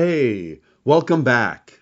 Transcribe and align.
Hey, 0.00 0.60
welcome 0.84 1.24
back. 1.24 1.80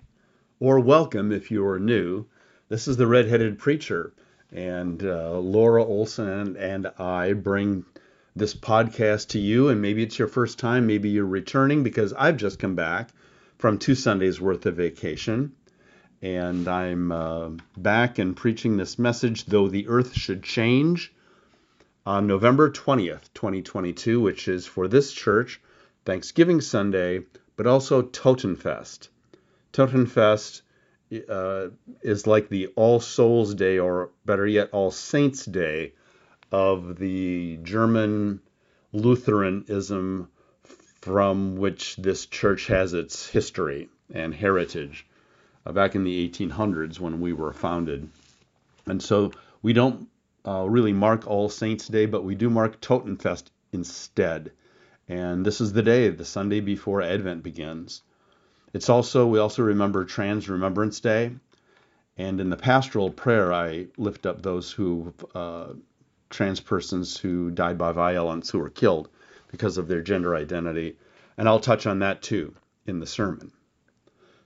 Or 0.58 0.80
welcome 0.80 1.32
if 1.32 1.50
you 1.50 1.66
are 1.66 1.78
new. 1.78 2.24
This 2.70 2.88
is 2.88 2.96
the 2.96 3.06
Redheaded 3.06 3.58
Preacher, 3.58 4.14
and 4.50 5.04
uh, 5.04 5.38
Laura 5.38 5.84
Olson 5.84 6.56
and 6.56 6.86
I 6.98 7.34
bring 7.34 7.84
this 8.34 8.54
podcast 8.54 9.28
to 9.28 9.38
you. 9.38 9.68
And 9.68 9.82
maybe 9.82 10.02
it's 10.02 10.18
your 10.18 10.28
first 10.28 10.58
time, 10.58 10.86
maybe 10.86 11.10
you're 11.10 11.26
returning 11.26 11.82
because 11.82 12.14
I've 12.14 12.38
just 12.38 12.58
come 12.58 12.74
back 12.74 13.10
from 13.58 13.76
two 13.76 13.94
Sundays 13.94 14.40
worth 14.40 14.64
of 14.64 14.76
vacation. 14.76 15.52
And 16.22 16.66
I'm 16.66 17.12
uh, 17.12 17.50
back 17.76 18.18
and 18.18 18.34
preaching 18.34 18.78
this 18.78 18.98
message, 18.98 19.44
though 19.44 19.68
the 19.68 19.88
earth 19.88 20.14
should 20.14 20.42
change, 20.42 21.12
on 22.06 22.26
November 22.26 22.70
20th, 22.70 23.28
2022, 23.34 24.22
which 24.22 24.48
is 24.48 24.64
for 24.64 24.88
this 24.88 25.12
church, 25.12 25.60
Thanksgiving 26.06 26.62
Sunday, 26.62 27.20
but 27.56 27.66
also 27.66 28.02
Totenfest. 28.02 29.08
Totenfest 29.72 30.62
uh, 31.28 31.68
is 32.02 32.26
like 32.26 32.48
the 32.48 32.68
All 32.76 33.00
Souls 33.00 33.54
Day, 33.54 33.78
or 33.78 34.10
better 34.24 34.46
yet, 34.46 34.70
All 34.72 34.90
Saints 34.90 35.44
Day 35.44 35.92
of 36.52 36.98
the 36.98 37.58
German 37.62 38.40
Lutheranism 38.92 40.28
from 41.00 41.56
which 41.56 41.96
this 41.96 42.26
church 42.26 42.66
has 42.66 42.92
its 42.92 43.28
history 43.28 43.88
and 44.12 44.34
heritage 44.34 45.06
uh, 45.64 45.72
back 45.72 45.94
in 45.94 46.04
the 46.04 46.28
1800s 46.28 46.98
when 46.98 47.20
we 47.20 47.32
were 47.32 47.52
founded. 47.52 48.08
And 48.86 49.02
so 49.02 49.32
we 49.62 49.72
don't 49.72 50.08
uh, 50.46 50.68
really 50.68 50.92
mark 50.92 51.26
All 51.26 51.48
Saints 51.48 51.88
Day, 51.88 52.06
but 52.06 52.24
we 52.24 52.34
do 52.34 52.50
mark 52.50 52.80
Totenfest 52.80 53.44
instead. 53.72 54.52
And 55.08 55.44
this 55.46 55.60
is 55.60 55.72
the 55.72 55.82
day, 55.82 56.08
the 56.08 56.24
Sunday 56.24 56.60
before 56.60 57.00
Advent 57.00 57.42
begins. 57.42 58.02
It's 58.72 58.88
also, 58.88 59.26
we 59.26 59.38
also 59.38 59.62
remember 59.62 60.04
Trans 60.04 60.48
Remembrance 60.48 61.00
Day. 61.00 61.36
And 62.16 62.40
in 62.40 62.50
the 62.50 62.56
pastoral 62.56 63.10
prayer, 63.10 63.52
I 63.52 63.86
lift 63.96 64.26
up 64.26 64.42
those 64.42 64.72
who, 64.72 65.14
uh, 65.34 65.74
trans 66.28 66.60
persons 66.60 67.16
who 67.16 67.50
died 67.50 67.78
by 67.78 67.92
violence, 67.92 68.50
who 68.50 68.58
were 68.58 68.70
killed 68.70 69.08
because 69.48 69.78
of 69.78 69.86
their 69.86 70.02
gender 70.02 70.34
identity. 70.34 70.96
And 71.38 71.48
I'll 71.48 71.60
touch 71.60 71.86
on 71.86 72.00
that 72.00 72.22
too 72.22 72.54
in 72.86 72.98
the 72.98 73.06
sermon. 73.06 73.52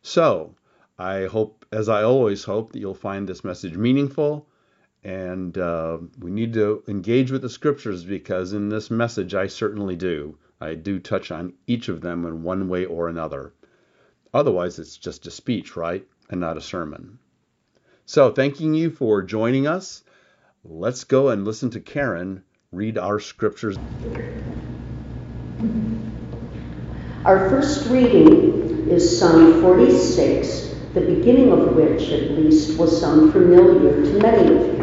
So, 0.02 0.54
I 0.98 1.24
hope, 1.24 1.64
as 1.72 1.88
I 1.88 2.02
always 2.02 2.44
hope, 2.44 2.72
that 2.72 2.80
you'll 2.80 2.94
find 2.94 3.26
this 3.26 3.44
message 3.44 3.76
meaningful. 3.76 4.46
And 5.02 5.56
uh, 5.56 5.98
we 6.18 6.30
need 6.30 6.52
to 6.54 6.82
engage 6.86 7.30
with 7.30 7.40
the 7.40 7.48
scriptures 7.48 8.04
because 8.04 8.52
in 8.52 8.68
this 8.68 8.90
message, 8.90 9.34
I 9.34 9.46
certainly 9.46 9.96
do. 9.96 10.36
I 10.60 10.74
do 10.74 10.98
touch 10.98 11.30
on 11.30 11.54
each 11.66 11.88
of 11.88 12.00
them 12.00 12.24
in 12.26 12.42
one 12.42 12.68
way 12.68 12.84
or 12.84 13.08
another. 13.08 13.54
Otherwise, 14.34 14.78
it's 14.78 14.96
just 14.96 15.26
a 15.26 15.30
speech, 15.30 15.76
right? 15.76 16.06
And 16.28 16.40
not 16.40 16.56
a 16.56 16.60
sermon. 16.60 17.18
So, 18.06 18.30
thanking 18.30 18.74
you 18.74 18.90
for 18.90 19.22
joining 19.22 19.66
us. 19.66 20.04
Let's 20.64 21.04
go 21.04 21.30
and 21.30 21.44
listen 21.44 21.70
to 21.70 21.80
Karen 21.80 22.44
read 22.72 22.96
our 22.98 23.18
scriptures. 23.18 23.76
Our 27.24 27.50
first 27.50 27.90
reading 27.90 28.88
is 28.88 29.18
Psalm 29.18 29.60
46, 29.60 30.74
the 30.94 31.00
beginning 31.00 31.52
of 31.52 31.74
which, 31.74 32.10
at 32.10 32.30
least, 32.32 32.78
will 32.78 32.86
sound 32.86 33.32
familiar 33.32 34.04
to 34.04 34.18
many 34.20 34.54
of 34.54 34.78
you. 34.78 34.80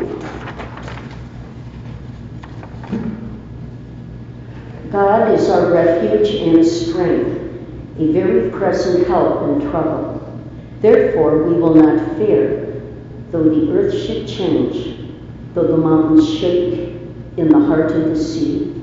God 4.97 5.31
is 5.31 5.47
our 5.47 5.71
refuge 5.71 6.41
and 6.41 6.65
strength, 6.65 7.39
a 7.99 8.11
very 8.13 8.49
present 8.49 9.05
help 9.05 9.43
in 9.43 9.69
trouble. 9.69 10.41
Therefore, 10.81 11.43
we 11.43 11.53
will 11.53 11.75
not 11.75 12.17
fear, 12.17 12.81
though 13.29 13.43
the 13.43 13.71
earth 13.73 13.93
should 13.93 14.27
change, 14.27 14.97
though 15.53 15.67
the 15.67 15.77
mountains 15.77 16.27
shake 16.39 16.95
in 17.37 17.47
the 17.47 17.63
heart 17.67 17.91
of 17.91 18.05
the 18.05 18.15
sea, 18.17 18.73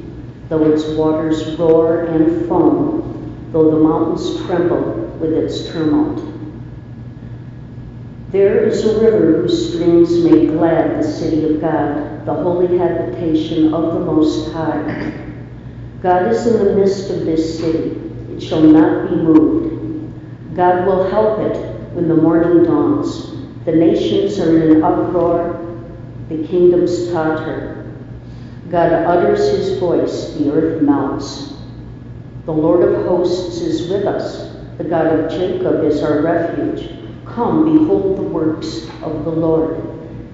though 0.48 0.62
its 0.70 0.84
waters 0.90 1.58
roar 1.58 2.02
and 2.04 2.46
foam, 2.46 3.48
though 3.50 3.72
the 3.72 3.80
mountains 3.80 4.40
tremble 4.46 5.16
with 5.18 5.32
its 5.32 5.68
tumult. 5.72 6.22
There 8.30 8.62
is 8.62 8.84
a 8.84 9.00
river 9.00 9.42
whose 9.42 9.72
streams 9.72 10.12
make 10.22 10.50
glad 10.50 10.96
the 10.96 11.02
city 11.02 11.52
of 11.52 11.60
God, 11.60 12.24
the 12.24 12.34
holy 12.34 12.78
habitation 12.78 13.74
of 13.74 13.94
the 13.94 13.98
Most 13.98 14.52
High. 14.52 15.23
God 16.04 16.30
is 16.30 16.46
in 16.46 16.62
the 16.62 16.74
midst 16.74 17.08
of 17.08 17.24
this 17.24 17.58
city. 17.58 17.98
It 18.36 18.42
shall 18.42 18.60
not 18.60 19.08
be 19.08 19.16
moved. 19.16 20.54
God 20.54 20.84
will 20.86 21.08
help 21.10 21.38
it 21.38 21.56
when 21.94 22.08
the 22.08 22.14
morning 22.14 22.62
dawns. 22.62 23.30
The 23.64 23.72
nations 23.72 24.38
are 24.38 24.54
in 24.54 24.70
an 24.76 24.84
uproar. 24.84 25.58
The 26.28 26.46
kingdoms 26.46 27.10
totter. 27.10 27.90
God 28.68 28.92
utters 28.92 29.48
his 29.48 29.78
voice. 29.78 30.34
The 30.34 30.52
earth 30.52 30.82
melts. 30.82 31.54
The 32.44 32.52
Lord 32.52 32.86
of 32.86 33.06
hosts 33.06 33.62
is 33.62 33.88
with 33.88 34.04
us. 34.04 34.58
The 34.76 34.84
God 34.84 35.06
of 35.06 35.30
Jacob 35.30 35.84
is 35.84 36.02
our 36.02 36.20
refuge. 36.20 36.86
Come, 37.24 37.78
behold 37.78 38.18
the 38.18 38.22
works 38.22 38.90
of 39.00 39.24
the 39.24 39.30
Lord. 39.30 39.82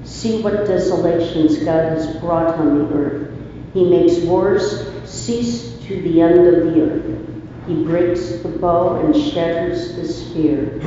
See 0.02 0.42
what 0.42 0.66
desolations 0.66 1.58
God 1.58 1.92
has 1.92 2.16
brought 2.16 2.56
on 2.56 2.76
the 2.76 2.92
earth. 2.92 3.30
He 3.72 3.88
makes 3.88 4.18
wars 4.24 4.90
cease 5.10 5.76
to 5.86 6.00
the 6.02 6.22
end 6.22 6.46
of 6.46 6.72
the 6.72 6.82
earth. 6.82 7.20
He 7.66 7.84
breaks 7.84 8.30
the 8.42 8.48
bow 8.48 9.04
and 9.04 9.14
shatters 9.14 9.96
the 9.96 10.06
spear. 10.06 10.80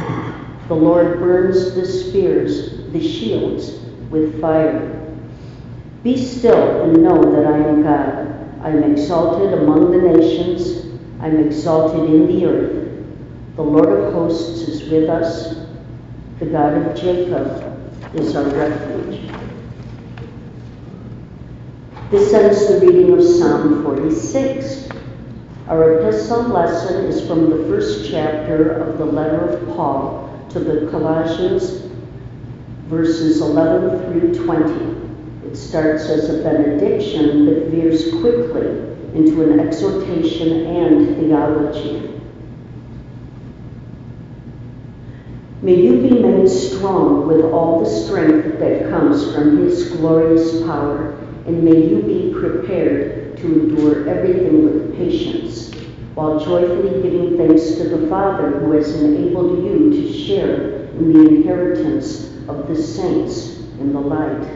The 0.67 0.75
Lord 0.75 1.19
burns 1.19 1.75
the 1.75 1.85
spears, 1.85 2.91
the 2.93 3.05
shields, 3.05 3.79
with 4.09 4.39
fire. 4.39 4.99
Be 6.03 6.17
still 6.17 6.83
and 6.83 7.03
know 7.03 7.21
that 7.21 7.45
I 7.45 7.57
am 7.57 7.83
God. 7.83 8.61
I 8.61 8.69
am 8.69 8.91
exalted 8.91 9.53
among 9.53 9.91
the 9.91 10.17
nations. 10.17 10.85
I 11.19 11.27
am 11.27 11.45
exalted 11.45 12.09
in 12.09 12.27
the 12.27 12.45
earth. 12.45 13.05
The 13.55 13.61
Lord 13.61 13.89
of 13.89 14.13
hosts 14.13 14.61
is 14.67 14.89
with 14.89 15.09
us. 15.09 15.55
The 16.39 16.45
God 16.45 16.73
of 16.73 16.95
Jacob 16.95 18.15
is 18.15 18.35
our 18.35 18.45
refuge. 18.45 19.32
This 22.13 22.31
ends 22.31 22.67
the 22.67 22.85
reading 22.85 23.11
of 23.17 23.23
Psalm 23.23 23.81
46. 23.81 24.87
Our 25.67 25.99
epistle 25.99 26.43
lesson 26.43 27.05
is 27.05 27.25
from 27.25 27.49
the 27.49 27.67
first 27.67 28.07
chapter 28.07 28.69
of 28.69 28.99
the 28.99 29.05
letter 29.05 29.49
of 29.49 29.75
Paul 29.75 30.47
to 30.51 30.59
the 30.59 30.91
Colossians, 30.91 31.89
verses 32.85 33.41
11 33.41 34.13
through 34.21 34.45
20. 34.45 35.47
It 35.47 35.55
starts 35.55 36.03
as 36.03 36.29
a 36.29 36.43
benediction 36.43 37.47
but 37.47 37.71
veers 37.71 38.11
quickly 38.21 38.67
into 39.15 39.51
an 39.51 39.59
exhortation 39.59 40.67
and 40.67 41.15
theology. 41.17 42.21
May 45.63 45.81
you 45.81 45.93
be 45.93 46.21
made 46.21 46.47
strong 46.47 47.25
with 47.25 47.43
all 47.43 47.83
the 47.83 47.89
strength 47.89 48.59
that 48.59 48.91
comes 48.91 49.33
from 49.33 49.57
his 49.57 49.89
glorious 49.89 50.61
power 50.61 51.12
and 51.45 51.63
may 51.63 51.87
you 51.87 52.01
be 52.01 52.33
prepared 52.39 53.37
to 53.37 53.45
endure 53.45 54.07
everything 54.07 54.63
with 54.63 54.95
patience, 54.95 55.73
while 56.15 56.39
joyfully 56.39 57.01
giving 57.01 57.37
thanks 57.37 57.75
to 57.75 57.89
the 57.89 58.07
Father 58.07 58.59
who 58.59 58.71
has 58.71 59.01
enabled 59.01 59.63
you 59.63 59.89
to 59.91 60.13
share 60.13 60.87
in 60.93 61.11
the 61.11 61.35
inheritance 61.35 62.29
of 62.47 62.67
the 62.67 62.81
saints 62.81 63.57
in 63.79 63.91
the 63.91 63.99
light. 63.99 64.47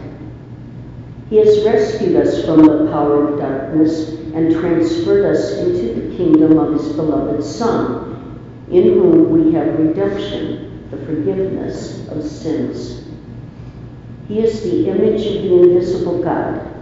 He 1.30 1.38
has 1.38 1.66
rescued 1.66 2.16
us 2.16 2.45
from 2.45 2.63
the 2.63 2.90
power 2.90 3.33
of 3.33 3.40
darkness 3.40 4.10
and 4.33 4.54
transferred 4.54 5.25
us 5.25 5.57
into 5.57 5.94
the 5.94 6.16
kingdom 6.16 6.57
of 6.57 6.74
his 6.74 6.94
beloved 6.94 7.44
Son, 7.44 8.63
in 8.72 8.83
whom 8.83 9.30
we 9.30 9.51
have 9.54 9.78
redemption, 9.78 10.88
the 10.90 10.98
forgiveness 11.06 12.07
of 12.07 12.24
sins. 12.24 13.04
He 14.30 14.40
is 14.40 14.62
the 14.63 14.90
image 14.90 15.25
of 15.25 15.44
the 15.44 15.54
invisible 15.63 16.24
God 16.24 16.77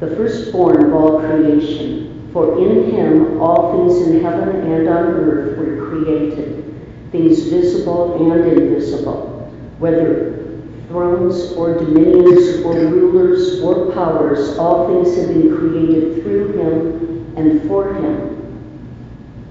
the 0.00 0.14
firstborn 0.14 0.84
of 0.84 0.92
all 0.92 1.20
creation. 1.20 2.30
For 2.32 2.58
in 2.58 2.90
him 2.90 3.40
all 3.40 3.72
things 3.72 4.06
in 4.06 4.22
heaven 4.22 4.70
and 4.70 4.88
on 4.88 5.04
earth 5.06 5.56
were 5.56 5.86
created, 5.88 6.64
things 7.10 7.44
visible 7.44 8.30
and 8.30 8.44
invisible, 8.44 9.50
whether 9.78 10.60
thrones 10.88 11.52
or 11.52 11.74
dominions 11.78 12.62
or 12.62 12.74
rulers 12.74 13.60
or 13.62 13.92
powers, 13.92 14.58
all 14.58 14.86
things 14.86 15.16
have 15.16 15.28
been 15.28 15.56
created 15.56 16.22
through 16.22 16.52
him 16.58 17.34
and 17.38 17.66
for 17.66 17.94
him. 17.94 18.34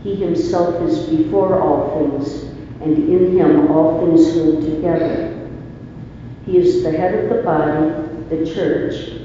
He 0.03 0.15
himself 0.15 0.79
is 0.83 0.99
before 1.09 1.59
all 1.59 1.97
things, 1.97 2.43
and 2.81 3.09
in 3.09 3.35
him 3.35 3.71
all 3.71 4.05
things 4.05 4.31
hold 4.35 4.61
together. 4.61 5.49
He 6.45 6.59
is 6.59 6.83
the 6.83 6.91
head 6.91 7.15
of 7.15 7.35
the 7.35 7.41
body, 7.41 7.89
the 8.29 8.45
church 8.53 9.24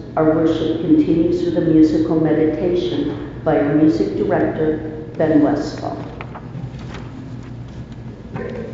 Our 0.17 0.35
worship 0.35 0.81
continues 0.81 1.41
with 1.43 1.57
a 1.57 1.61
musical 1.61 2.19
meditation 2.19 3.39
by 3.45 3.61
our 3.61 3.75
music 3.75 4.17
director, 4.17 5.07
Ben 5.17 5.41
Westphal. 5.41 5.95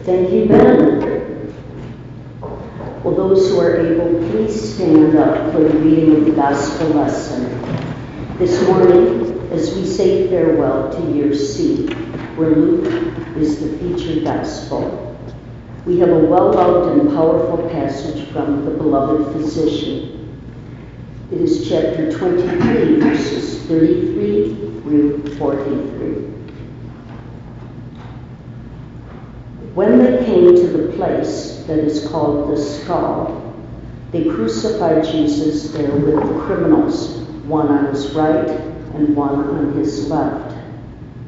Thank 0.01 0.31
you, 0.31 0.47
Ben. 0.47 1.53
Will 3.03 3.13
those 3.13 3.49
who 3.49 3.59
are 3.59 3.77
able 3.77 4.17
please 4.31 4.73
stand 4.73 5.15
up 5.15 5.53
for 5.53 5.59
the 5.59 5.77
reading 5.77 6.15
of 6.15 6.25
the 6.25 6.31
gospel 6.31 6.87
lesson? 6.87 7.43
This 8.39 8.59
morning, 8.67 9.39
as 9.51 9.75
we 9.75 9.85
say 9.85 10.27
farewell 10.29 10.91
to 10.91 11.11
year 11.13 11.35
C, 11.35 11.85
where 12.35 12.49
Luke 12.49 13.15
is 13.37 13.59
the 13.59 13.77
featured 13.77 14.23
gospel, 14.23 15.15
we 15.85 15.99
have 15.99 16.09
a 16.09 16.19
well 16.19 16.51
loved 16.51 16.99
and 16.99 17.11
powerful 17.11 17.69
passage 17.69 18.27
from 18.29 18.65
the 18.65 18.71
beloved 18.71 19.33
physician. 19.33 20.16
It 21.29 21.41
is 21.41 21.67
chapter 21.67 22.09
23, 22.09 23.01
verses 23.01 23.61
33 23.63 24.55
through 24.81 25.35
43. 25.35 26.13
When 29.73 29.97
they 29.99 30.25
came 30.25 30.55
to 30.55 30.67
the 30.67 30.93
place 30.93 31.65
that 31.67 31.79
is 31.79 32.07
called 32.07 32.49
the 32.49 32.55
skull, 32.55 33.53
they 34.11 34.23
crucified 34.23 35.03
Jesus 35.03 35.73
there 35.73 35.91
with 35.91 36.15
the 36.15 36.43
criminals, 36.45 37.17
one 37.43 37.67
on 37.67 37.87
his 37.87 38.13
right 38.13 38.49
and 38.49 39.13
one 39.13 39.49
on 39.49 39.73
his 39.73 40.09
left. 40.09 40.55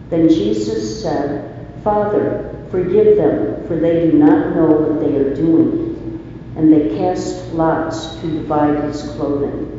Then 0.09 0.29
Jesus 0.29 1.01
said, 1.01 1.75
Father, 1.83 2.65
forgive 2.71 3.17
them, 3.17 3.67
for 3.67 3.75
they 3.75 4.09
do 4.09 4.17
not 4.17 4.55
know 4.55 4.67
what 4.67 5.01
they 5.01 5.17
are 5.17 5.35
doing. 5.35 6.53
And 6.55 6.71
they 6.71 6.97
cast 6.97 7.47
lots 7.53 8.15
to 8.21 8.31
divide 8.31 8.81
his 8.85 9.01
clothing. 9.01 9.78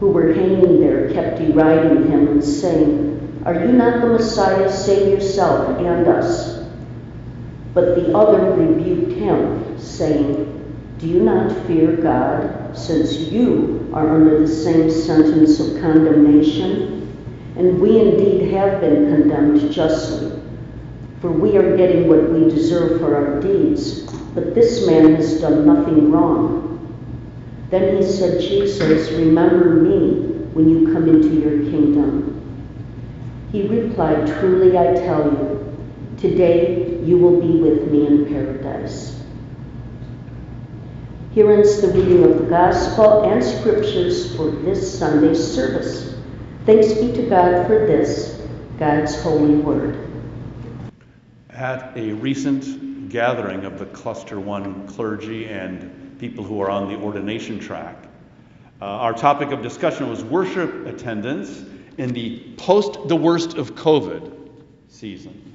who 0.00 0.08
were 0.08 0.32
hanging 0.32 0.80
there 0.80 1.12
kept 1.12 1.38
deriding 1.38 2.10
him 2.10 2.26
and 2.28 2.42
saying, 2.42 3.42
Are 3.44 3.54
you 3.54 3.70
not 3.72 4.00
the 4.00 4.08
Messiah? 4.08 4.72
Save 4.72 5.08
yourself 5.08 5.78
and 5.78 6.08
us. 6.08 6.64
But 7.74 7.94
the 7.94 8.16
other 8.16 8.52
rebuked 8.52 9.12
him, 9.12 9.78
saying, 9.78 10.96
Do 10.98 11.06
you 11.06 11.20
not 11.20 11.66
fear 11.66 11.96
God, 11.96 12.76
since 12.76 13.18
you 13.30 13.90
are 13.92 14.08
under 14.08 14.40
the 14.40 14.48
same 14.48 14.90
sentence 14.90 15.60
of 15.60 15.80
condemnation? 15.82 16.96
And 17.56 17.78
we 17.78 18.00
indeed 18.00 18.52
have 18.52 18.80
been 18.80 19.10
condemned 19.10 19.70
justly, 19.70 20.40
for 21.20 21.30
we 21.30 21.58
are 21.58 21.76
getting 21.76 22.08
what 22.08 22.30
we 22.30 22.48
deserve 22.48 23.00
for 23.00 23.14
our 23.14 23.40
deeds. 23.40 24.00
But 24.34 24.54
this 24.54 24.86
man 24.86 25.16
has 25.16 25.42
done 25.42 25.66
nothing 25.66 26.10
wrong. 26.10 26.69
Then 27.70 27.96
he 27.96 28.02
said, 28.02 28.40
Jesus, 28.40 29.10
remember 29.12 29.74
me 29.74 30.22
when 30.52 30.68
you 30.68 30.92
come 30.92 31.08
into 31.08 31.28
your 31.28 31.70
kingdom. 31.70 32.36
He 33.52 33.66
replied, 33.68 34.26
Truly 34.26 34.76
I 34.76 34.94
tell 34.94 35.24
you, 35.24 35.78
today 36.18 37.00
you 37.04 37.16
will 37.18 37.40
be 37.40 37.60
with 37.60 37.90
me 37.90 38.06
in 38.06 38.26
paradise. 38.26 39.22
Here 41.32 41.52
ends 41.52 41.80
the 41.80 41.88
reading 41.88 42.24
of 42.24 42.38
the 42.38 42.46
Gospel 42.46 43.30
and 43.30 43.42
Scriptures 43.42 44.34
for 44.34 44.50
this 44.50 44.98
Sunday's 44.98 45.54
service. 45.54 46.16
Thanks 46.66 46.92
be 46.92 47.12
to 47.12 47.28
God 47.28 47.68
for 47.68 47.86
this, 47.86 48.42
God's 48.78 49.20
holy 49.22 49.54
word. 49.54 50.08
At 51.50 51.96
a 51.96 52.12
recent 52.14 53.10
gathering 53.10 53.64
of 53.64 53.78
the 53.78 53.86
Cluster 53.86 54.40
1 54.40 54.88
clergy 54.88 55.46
and 55.46 55.99
people 56.20 56.44
who 56.44 56.60
are 56.60 56.70
on 56.70 56.88
the 56.88 56.96
ordination 56.96 57.58
track, 57.58 57.96
uh, 58.82 58.84
our 58.84 59.14
topic 59.14 59.50
of 59.50 59.62
discussion 59.62 60.08
was 60.08 60.22
worship 60.22 60.86
attendance 60.86 61.64
in 61.96 62.12
the 62.12 62.54
post 62.58 63.08
the 63.08 63.16
worst 63.16 63.56
of 63.56 63.74
COVID 63.74 64.30
season. 64.88 65.50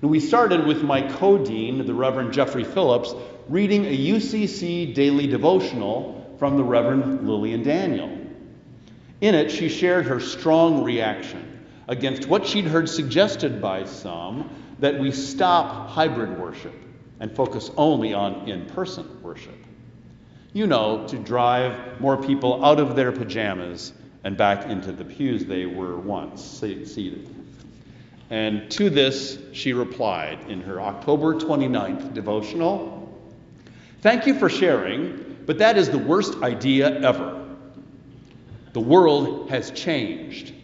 And 0.00 0.10
we 0.10 0.18
started 0.18 0.66
with 0.66 0.82
my 0.82 1.02
co 1.02 1.38
dean, 1.38 1.86
the 1.86 1.94
Reverend 1.94 2.32
Jeffrey 2.32 2.64
Phillips, 2.64 3.14
reading 3.48 3.84
a 3.84 3.96
UCC 3.96 4.94
daily 4.94 5.26
devotional 5.26 6.34
from 6.38 6.56
the 6.56 6.64
Reverend 6.64 7.28
Lillian 7.28 7.62
Daniel. 7.62 8.10
In 9.20 9.34
it, 9.34 9.50
she 9.50 9.68
shared 9.68 10.06
her 10.06 10.20
strong 10.20 10.84
reaction 10.84 11.66
against 11.88 12.28
what 12.28 12.46
she'd 12.46 12.66
heard 12.66 12.88
suggested 12.88 13.60
by 13.60 13.84
some 13.84 14.50
that 14.78 14.98
we 14.98 15.12
stop 15.12 15.88
hybrid 15.88 16.38
worship 16.38 16.74
and 17.20 17.34
focus 17.34 17.70
only 17.76 18.12
on 18.12 18.48
in 18.48 18.66
person 18.66 19.22
worship. 19.22 19.65
You 20.56 20.66
know, 20.66 21.06
to 21.08 21.18
drive 21.18 22.00
more 22.00 22.16
people 22.16 22.64
out 22.64 22.80
of 22.80 22.96
their 22.96 23.12
pajamas 23.12 23.92
and 24.24 24.38
back 24.38 24.64
into 24.64 24.90
the 24.90 25.04
pews 25.04 25.44
they 25.44 25.66
were 25.66 25.98
once 25.98 26.42
seated. 26.42 27.28
And 28.30 28.70
to 28.70 28.88
this, 28.88 29.38
she 29.52 29.74
replied 29.74 30.38
in 30.48 30.62
her 30.62 30.80
October 30.80 31.34
29th 31.34 32.14
devotional 32.14 33.14
Thank 34.00 34.26
you 34.26 34.38
for 34.38 34.48
sharing, 34.48 35.36
but 35.44 35.58
that 35.58 35.76
is 35.76 35.90
the 35.90 35.98
worst 35.98 36.42
idea 36.42 37.02
ever. 37.02 37.44
The 38.72 38.80
world 38.80 39.50
has 39.50 39.70
changed. 39.72 40.54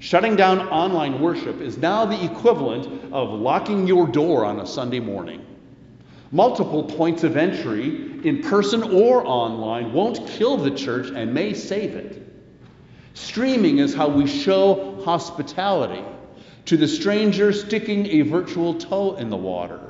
Shutting 0.00 0.36
down 0.36 0.68
online 0.68 1.22
worship 1.22 1.62
is 1.62 1.78
now 1.78 2.04
the 2.04 2.22
equivalent 2.22 3.10
of 3.14 3.30
locking 3.30 3.86
your 3.86 4.06
door 4.06 4.44
on 4.44 4.60
a 4.60 4.66
Sunday 4.66 5.00
morning. 5.00 5.46
Multiple 6.30 6.84
points 6.84 7.24
of 7.24 7.38
entry, 7.38 8.20
in 8.22 8.42
person 8.42 8.82
or 8.82 9.26
online, 9.26 9.94
won't 9.94 10.26
kill 10.28 10.58
the 10.58 10.70
church 10.70 11.10
and 11.14 11.32
may 11.32 11.54
save 11.54 11.94
it. 11.94 12.22
Streaming 13.14 13.78
is 13.78 13.94
how 13.94 14.08
we 14.08 14.26
show 14.26 15.00
hospitality. 15.04 16.04
To 16.66 16.76
the 16.76 16.86
stranger 16.86 17.54
sticking 17.54 18.06
a 18.06 18.20
virtual 18.22 18.74
toe 18.74 19.16
in 19.16 19.30
the 19.30 19.38
water, 19.38 19.80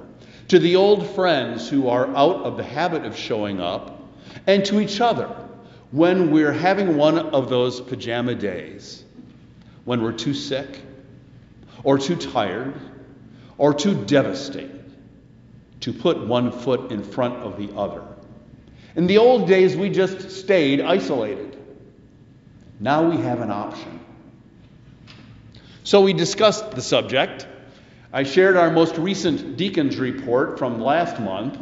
to 0.46 0.60
the 0.60 0.76
old 0.76 1.08
friends 1.08 1.68
who 1.68 1.88
are 1.88 2.06
out 2.14 2.44
of 2.44 2.56
the 2.56 2.62
habit 2.62 3.04
of 3.04 3.16
showing 3.16 3.60
up, 3.60 4.00
and 4.46 4.64
to 4.66 4.80
each 4.80 5.00
other 5.00 5.26
when 5.90 6.30
we're 6.30 6.52
having 6.52 6.96
one 6.96 7.18
of 7.18 7.48
those 7.48 7.80
pajama 7.80 8.36
days, 8.36 9.04
when 9.84 10.02
we're 10.02 10.12
too 10.12 10.34
sick, 10.34 10.80
or 11.82 11.98
too 11.98 12.14
tired, 12.14 12.74
or 13.56 13.74
too 13.74 14.04
devastated 14.04 14.77
to 15.80 15.92
put 15.92 16.18
one 16.18 16.50
foot 16.50 16.90
in 16.90 17.02
front 17.02 17.36
of 17.36 17.56
the 17.56 17.74
other. 17.76 18.02
In 18.96 19.06
the 19.06 19.18
old 19.18 19.46
days, 19.46 19.76
we 19.76 19.90
just 19.90 20.30
stayed 20.30 20.80
isolated. 20.80 21.56
Now 22.80 23.08
we 23.08 23.16
have 23.18 23.40
an 23.40 23.50
option. 23.50 24.00
So 25.84 26.00
we 26.00 26.12
discussed 26.12 26.72
the 26.72 26.82
subject. 26.82 27.46
I 28.12 28.22
shared 28.22 28.56
our 28.56 28.70
most 28.70 28.96
recent 28.96 29.56
deacons 29.56 29.98
report 29.98 30.58
from 30.58 30.80
last 30.80 31.20
month, 31.20 31.58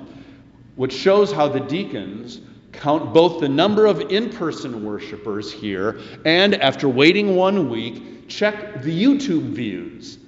which 0.77 0.93
shows 0.93 1.33
how 1.33 1.49
the 1.49 1.61
deacons 1.61 2.41
count 2.73 3.13
both 3.13 3.41
the 3.41 3.49
number 3.49 3.87
of 3.87 4.01
in 4.01 4.31
person 4.31 4.85
worshipers 4.85 5.53
here 5.53 6.01
and, 6.25 6.55
after 6.55 6.89
waiting 6.89 7.35
one 7.37 7.71
week, 7.71 8.29
check 8.29 8.83
the 8.83 9.05
YouTube 9.05 9.51
views. 9.51 10.19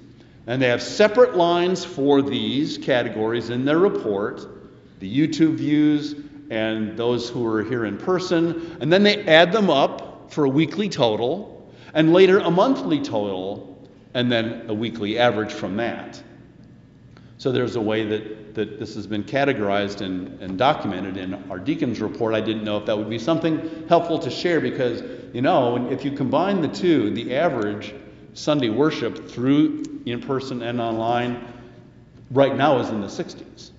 And 0.49 0.59
they 0.59 0.69
have 0.69 0.81
separate 0.81 1.35
lines 1.35 1.85
for 1.85 2.23
these 2.23 2.79
categories 2.79 3.51
in 3.51 3.65
their 3.65 3.77
report 3.77 4.47
the 4.99 5.07
YouTube 5.07 5.55
views 5.55 6.15
and 6.49 6.97
those 6.97 7.29
who 7.29 7.45
are 7.45 7.63
here 7.63 7.85
in 7.85 7.97
person. 7.97 8.75
And 8.81 8.91
then 8.91 9.03
they 9.03 9.23
add 9.25 9.51
them 9.51 9.69
up 9.69 10.33
for 10.33 10.45
a 10.45 10.49
weekly 10.49 10.89
total. 10.89 11.71
and 11.93 12.13
later 12.13 12.39
a 12.39 12.51
monthly 12.51 12.99
total, 12.99 13.87
and 14.13 14.31
then 14.31 14.65
a 14.69 14.73
weekly 14.73 15.17
average 15.17 15.53
from 15.53 15.77
that. 15.77 16.21
So 17.37 17.51
there's 17.51 17.75
a 17.75 17.81
way 17.81 18.05
that, 18.05 18.55
that 18.55 18.79
this 18.79 18.95
has 18.95 19.07
been 19.07 19.23
categorized 19.23 20.01
and, 20.01 20.41
and 20.41 20.57
documented 20.57 21.17
in 21.17 21.35
our 21.49 21.59
deacon's 21.59 22.01
report. 22.01 22.33
I 22.33 22.41
didn't 22.41 22.63
know 22.63 22.77
if 22.77 22.85
that 22.87 22.97
would 22.97 23.09
be 23.09 23.19
something 23.19 23.85
helpful 23.87 24.19
to 24.19 24.31
share 24.31 24.59
because, 24.59 25.03
you 25.31 25.41
know, 25.41 25.89
if 25.89 26.03
you 26.03 26.11
combine 26.11 26.61
the 26.61 26.67
two, 26.67 27.11
the 27.11 27.35
average 27.35 27.93
Sunday 28.39 28.69
worship 28.69 29.29
through 29.29 30.01
in 30.05 30.21
person 30.21 30.61
and 30.61 30.79
online 30.79 31.45
right 32.31 32.55
now 32.55 32.79
is 32.79 32.89
in 32.89 33.01
the 33.01 33.07
60s. 33.07 33.71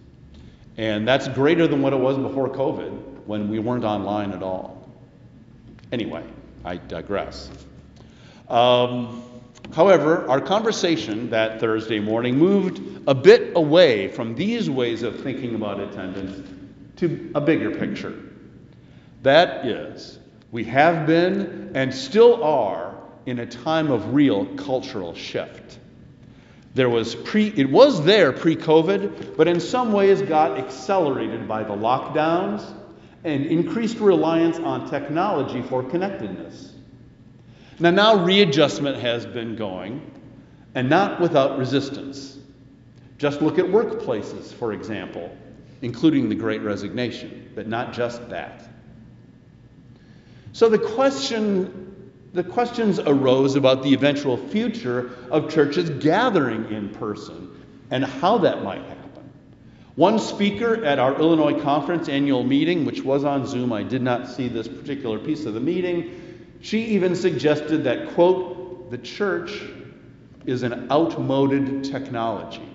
And 0.77 1.09
that's 1.09 1.29
greater 1.29 1.67
than 1.67 1.81
what 1.81 1.95
it 1.95 1.99
was 1.99 2.19
before 2.19 2.49
COVID 2.51 3.25
when 3.25 3.49
we 3.49 3.59
weren't 3.59 3.85
online 3.85 4.33
at 4.33 4.43
all. 4.43 4.87
Anyway, 5.93 6.25
I 6.63 6.77
digress. 6.77 7.51
Um, 8.49 9.23
however, 9.75 10.29
our 10.29 10.43
conversation 10.43 11.31
that 11.31 11.59
Thursday 11.59 11.99
morning 11.99 12.37
moved 12.37 12.83
a 13.09 13.15
bit 13.15 13.53
away 13.57 14.09
from 14.09 14.35
these 14.35 14.69
ways 14.69 15.03
of 15.03 15.21
thinking 15.23 15.55
about 15.55 15.81
attendance 15.81 16.47
to 16.97 17.33
a 17.35 17.41
bigger 17.41 17.71
picture. 17.71 18.19
That 19.23 19.65
is, 19.65 20.19
we 20.53 20.65
have 20.65 21.07
been 21.07 21.73
and 21.75 21.95
still 21.95 22.45
are 22.45 22.90
in 23.27 23.39
a 23.39 23.47
time 23.47 23.91
of 23.91 24.15
real 24.15 24.47
cultural 24.57 25.15
shift. 25.15 25.79
There 26.75 26.89
was 26.89 27.15
pre, 27.15 27.49
it 27.49 27.69
was 27.69 28.05
there 28.05 28.33
pre 28.33 28.57
COVID, 28.57 29.37
but 29.37 29.49
in 29.49 29.61
some 29.61 29.93
ways 29.93 30.23
got 30.23 30.59
accelerated 30.59 31.49
by 31.49 31.65
the 31.65 31.75
lockdowns 31.75 32.65
and 33.25 33.45
increased 33.47 33.99
reliance 33.99 34.59
on 34.59 34.89
technology 34.89 35.63
for 35.63 35.83
connectedness. 35.83 36.73
Now, 37.79 37.91
now 37.91 38.25
readjustment 38.25 38.99
has 38.99 39.27
been 39.27 39.57
going, 39.57 40.11
and 40.75 40.89
not 40.89 41.21
without 41.21 41.59
resistance. 41.59 42.39
Just 43.19 43.43
look 43.43 43.59
at 43.59 43.67
workplaces, 43.67 44.53
for 44.55 44.73
example, 44.73 45.37
including 45.83 46.29
the 46.29 46.35
great 46.35 46.63
resignation, 46.63 47.51
but 47.55 47.67
not 47.67 47.93
just 47.93 48.29
that. 48.31 48.63
So 50.53 50.69
the 50.69 50.79
question 50.79 51.90
the 52.33 52.45
questions 52.45 52.99
arose 53.01 53.57
about 53.57 53.83
the 53.83 53.93
eventual 53.93 54.37
future 54.37 55.11
of 55.31 55.51
churches 55.53 55.91
gathering 55.91 56.71
in 56.71 56.89
person 56.91 57.49
and 57.91 58.05
how 58.05 58.39
that 58.39 58.63
might 58.63 58.83
happen. 58.83 59.31
One 59.97 60.19
speaker 60.19 60.85
at 60.85 60.99
our 60.99 61.19
Illinois 61.19 61.61
conference 61.61 62.09
annual 62.09 62.45
meeting, 62.45 62.85
which 62.85 63.03
was 63.03 63.25
on 63.25 63.47
Zoom, 63.47 63.73
I 63.73 63.83
did 63.83 64.03
not 64.03 64.29
see 64.29 64.49
this 64.49 64.69
particular 64.69 65.19
piece 65.19 65.45
of 65.45 65.55
the 65.55 65.61
meeting, 65.61 66.47
she 66.61 66.85
even 66.87 67.17
suggested 67.17 67.85
that, 67.85 68.15
quote, 68.15 68.91
the 68.91 68.99
church 68.99 69.63
is 70.47 70.63
an 70.63 70.91
outmoded 70.91 71.85
technology. 71.85 72.69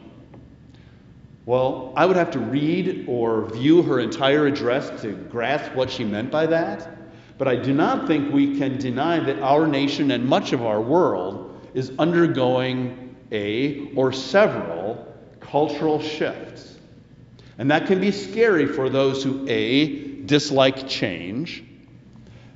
Well, 1.45 1.93
I 1.95 2.05
would 2.05 2.15
have 2.15 2.31
to 2.31 2.39
read 2.39 3.05
or 3.07 3.45
view 3.49 3.83
her 3.83 3.99
entire 3.99 4.47
address 4.47 5.01
to 5.01 5.13
grasp 5.13 5.75
what 5.75 5.89
she 5.91 6.03
meant 6.03 6.31
by 6.31 6.47
that. 6.47 6.94
But 7.37 7.47
I 7.47 7.55
do 7.57 7.73
not 7.73 8.07
think 8.07 8.33
we 8.33 8.57
can 8.57 8.77
deny 8.77 9.19
that 9.19 9.39
our 9.39 9.67
nation 9.67 10.11
and 10.11 10.25
much 10.25 10.53
of 10.53 10.63
our 10.63 10.79
world 10.79 11.69
is 11.73 11.91
undergoing 11.99 13.15
a 13.31 13.91
or 13.95 14.13
several 14.13 15.13
cultural 15.41 16.01
shifts. 16.01 16.77
And 17.57 17.71
that 17.71 17.87
can 17.87 17.99
be 17.99 18.11
scary 18.11 18.67
for 18.67 18.89
those 18.89 19.23
who 19.23 19.45
A, 19.47 20.21
dislike 20.25 20.87
change, 20.87 21.63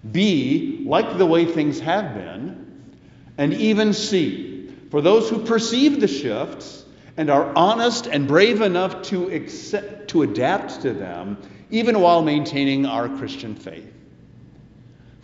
B, 0.10 0.84
like 0.86 1.18
the 1.18 1.26
way 1.26 1.46
things 1.46 1.80
have 1.82 2.14
been, 2.14 2.96
and 3.38 3.54
even 3.54 3.94
C, 3.94 4.74
for 4.92 5.02
those 5.02 5.30
who 5.30 5.44
perceive 5.44 6.00
the 6.00 6.08
shifts 6.08 6.86
and 7.18 7.30
are 7.30 7.54
honest 7.56 8.08
and 8.08 8.28
brave 8.28 8.62
enough 8.62 9.02
to, 9.04 9.30
accept, 9.30 10.10
to 10.10 10.24
adapt 10.24 10.82
to 10.82 10.94
them, 10.94 11.38
even 11.70 12.00
while 12.00 12.22
maintaining 12.22 12.86
our 12.86 13.10
Christian 13.10 13.56
faith. 13.56 13.94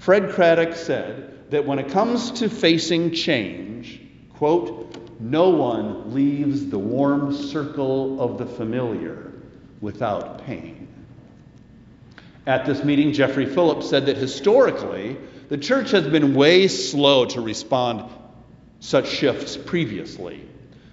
Fred 0.06 0.34
Craddock 0.34 0.76
said 0.76 1.50
that 1.50 1.66
when 1.66 1.80
it 1.80 1.90
comes 1.90 2.30
to 2.34 2.48
facing 2.48 3.12
change, 3.12 4.00
quote, 4.36 4.96
no 5.20 5.50
one 5.50 6.14
leaves 6.14 6.68
the 6.68 6.78
warm 6.78 7.34
circle 7.34 8.22
of 8.22 8.38
the 8.38 8.46
familiar 8.46 9.32
without 9.82 10.46
pain. 10.46 10.88
At 12.46 12.68
this 12.68 12.84
meeting, 12.84 13.14
Jeffrey 13.14 13.48
Phillips 13.48 13.90
said 13.90 14.06
that 14.06 14.18
historically, 14.18 15.18
the 15.50 15.58
church 15.58 15.90
has 15.90 16.08
been 16.08 16.36
way 16.36 16.68
slow 16.68 17.26
to 17.26 17.42
respond 17.42 18.08
such 18.82 19.08
shifts 19.08 19.58
previously, 19.58 20.48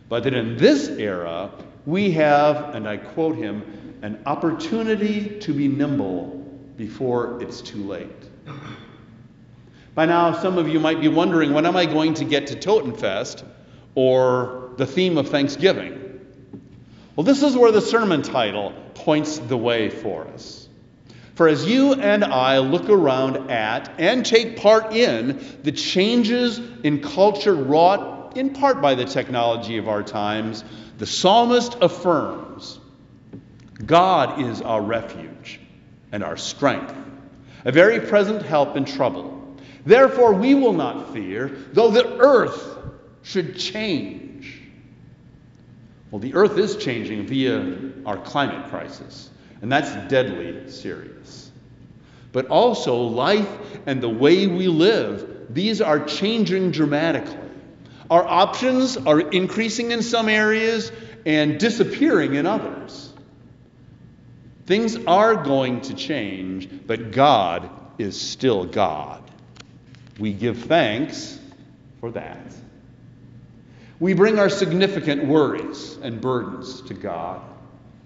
but 0.09 0.25
that 0.25 0.33
in 0.33 0.57
this 0.57 0.89
era, 0.89 1.51
we 1.85 2.13
have, 2.13 2.75
and 2.75 2.89
I 2.89 2.97
quote 2.97 3.37
him, 3.37 3.99
an 4.01 4.23
opportunity 4.25 5.39
to 5.41 5.53
be 5.53 5.69
nimble 5.69 6.29
before 6.79 7.43
it's 7.43 7.61
too 7.61 7.85
late. 7.85 8.09
By 9.95 10.07
now, 10.07 10.41
some 10.41 10.57
of 10.57 10.69
you 10.69 10.81
might 10.81 11.01
be 11.01 11.09
wondering 11.09 11.53
when 11.53 11.67
am 11.67 11.77
I 11.77 11.85
going 11.85 12.15
to 12.15 12.25
get 12.25 12.47
to 12.47 12.57
Totenfest 12.57 13.45
or 13.95 14.71
the 14.79 14.87
theme 14.87 15.19
of 15.19 15.29
Thanksgiving? 15.29 15.99
Well, 17.15 17.25
this 17.25 17.43
is 17.43 17.55
where 17.57 17.71
the 17.71 17.83
sermon 17.83 18.23
title 18.23 18.73
points 18.95 19.39
the 19.39 19.57
way 19.57 19.91
for 19.91 20.27
us. 20.29 20.67
For 21.35 21.47
as 21.47 21.67
you 21.67 21.93
and 21.93 22.25
I 22.25 22.59
look 22.59 22.89
around 22.89 23.51
at 23.51 23.93
and 23.99 24.25
take 24.25 24.57
part 24.57 24.95
in 24.95 25.45
the 25.63 25.73
changes 25.73 26.59
in 26.83 27.03
culture 27.03 27.55
wrought 27.55 28.37
in 28.37 28.55
part 28.55 28.81
by 28.81 28.95
the 28.95 29.05
technology 29.05 29.77
of 29.77 29.89
our 29.89 30.03
times, 30.03 30.65
the 30.97 31.07
psalmist 31.07 31.77
affirms 31.83 32.79
God 33.85 34.41
is 34.41 34.63
our 34.63 34.81
refuge 34.81 35.61
and 36.13 36.23
our 36.23 36.37
strength, 36.39 36.95
a 37.65 37.73
very 37.73 38.01
present 38.01 38.43
help 38.43 38.77
in 38.77 38.87
trouble. 38.87 39.42
Therefore, 39.85 40.35
we 40.35 40.55
will 40.55 40.73
not 40.73 41.13
fear, 41.13 41.49
though 41.73 41.91
the 41.91 42.19
earth 42.19 42.79
should 43.23 43.57
change. 43.57 44.61
Well, 46.11 46.21
the 46.21 46.35
earth 46.35 46.59
is 46.59 46.77
changing 46.77 47.27
via 47.27 47.93
our 48.05 48.19
climate 48.19 48.69
crisis, 48.69 49.31
and 49.61 49.73
that's 49.73 49.91
deadly 50.11 50.71
serious. 50.71 51.51
But 52.33 52.47
also, 52.47 52.97
life 52.97 53.49
and 53.87 54.03
the 54.03 54.09
way 54.09 54.47
we 54.47 54.69
live, 54.69 55.47
these 55.51 55.81
are 55.81 56.05
changing 56.05 56.71
dramatically. 56.71 57.39
Our 58.11 58.25
options 58.25 58.97
are 58.97 59.21
increasing 59.21 59.91
in 59.91 60.03
some 60.03 60.29
areas 60.29 60.93
and 61.25 61.59
disappearing 61.59 62.35
in 62.35 62.47
others. 62.47 63.13
Things 64.67 64.97
are 65.07 65.35
going 65.35 65.81
to 65.83 65.95
change, 65.95 66.69
but 66.87 67.11
God 67.11 67.71
is 67.99 68.21
still 68.21 68.65
God. 68.65 69.32
We 70.19 70.33
give 70.33 70.59
thanks 70.65 71.39
for 72.01 72.11
that. 72.11 72.55
We 74.01 74.15
bring 74.15 74.39
our 74.39 74.49
significant 74.49 75.25
worries 75.25 75.97
and 76.03 76.21
burdens 76.21 76.81
to 76.83 76.95
God, 76.95 77.41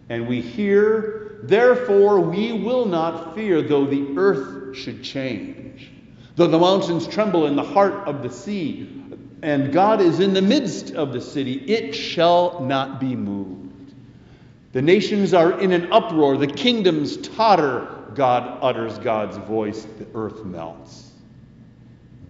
and 0.08 0.28
we 0.28 0.40
hear, 0.40 1.40
therefore, 1.42 2.20
we 2.20 2.52
will 2.52 2.84
not 2.84 3.34
fear 3.34 3.62
though 3.62 3.86
the 3.86 4.14
earth 4.16 4.76
should 4.76 5.02
change, 5.02 5.90
though 6.36 6.46
the 6.46 6.58
mountains 6.58 7.08
tremble 7.08 7.46
in 7.46 7.56
the 7.56 7.62
heart 7.62 8.06
of 8.06 8.22
the 8.22 8.30
sea, 8.30 9.02
and 9.42 9.72
God 9.72 10.00
is 10.00 10.20
in 10.20 10.34
the 10.34 10.42
midst 10.42 10.94
of 10.94 11.12
the 11.12 11.20
city, 11.20 11.54
it 11.66 11.94
shall 11.94 12.60
not 12.60 13.00
be 13.00 13.16
moved. 13.16 13.94
The 14.72 14.82
nations 14.82 15.32
are 15.32 15.58
in 15.58 15.72
an 15.72 15.90
uproar, 15.92 16.36
the 16.36 16.46
kingdoms 16.46 17.16
totter. 17.16 17.92
God 18.14 18.58
utters 18.62 18.98
God's 18.98 19.38
voice, 19.38 19.86
the 19.98 20.06
earth 20.14 20.44
melts. 20.44 21.12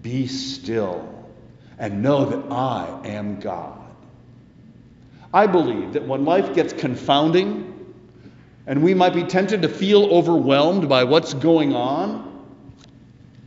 Be 0.06 0.28
still 0.28 1.04
and 1.80 2.00
know 2.00 2.26
that 2.26 2.52
I 2.52 3.08
am 3.08 3.40
God. 3.40 3.80
I 5.34 5.48
believe 5.48 5.94
that 5.94 6.06
when 6.06 6.25
life 6.25 6.54
gets 6.54 6.72
confounding 6.72 7.92
and 8.68 8.84
we 8.84 8.94
might 8.94 9.14
be 9.14 9.25
tempted 9.25 9.62
to 9.62 9.68
feel 9.68 10.04
overwhelmed 10.04 10.88
by 10.88 11.02
what's 11.02 11.34
going 11.34 11.75
on 11.75 12.46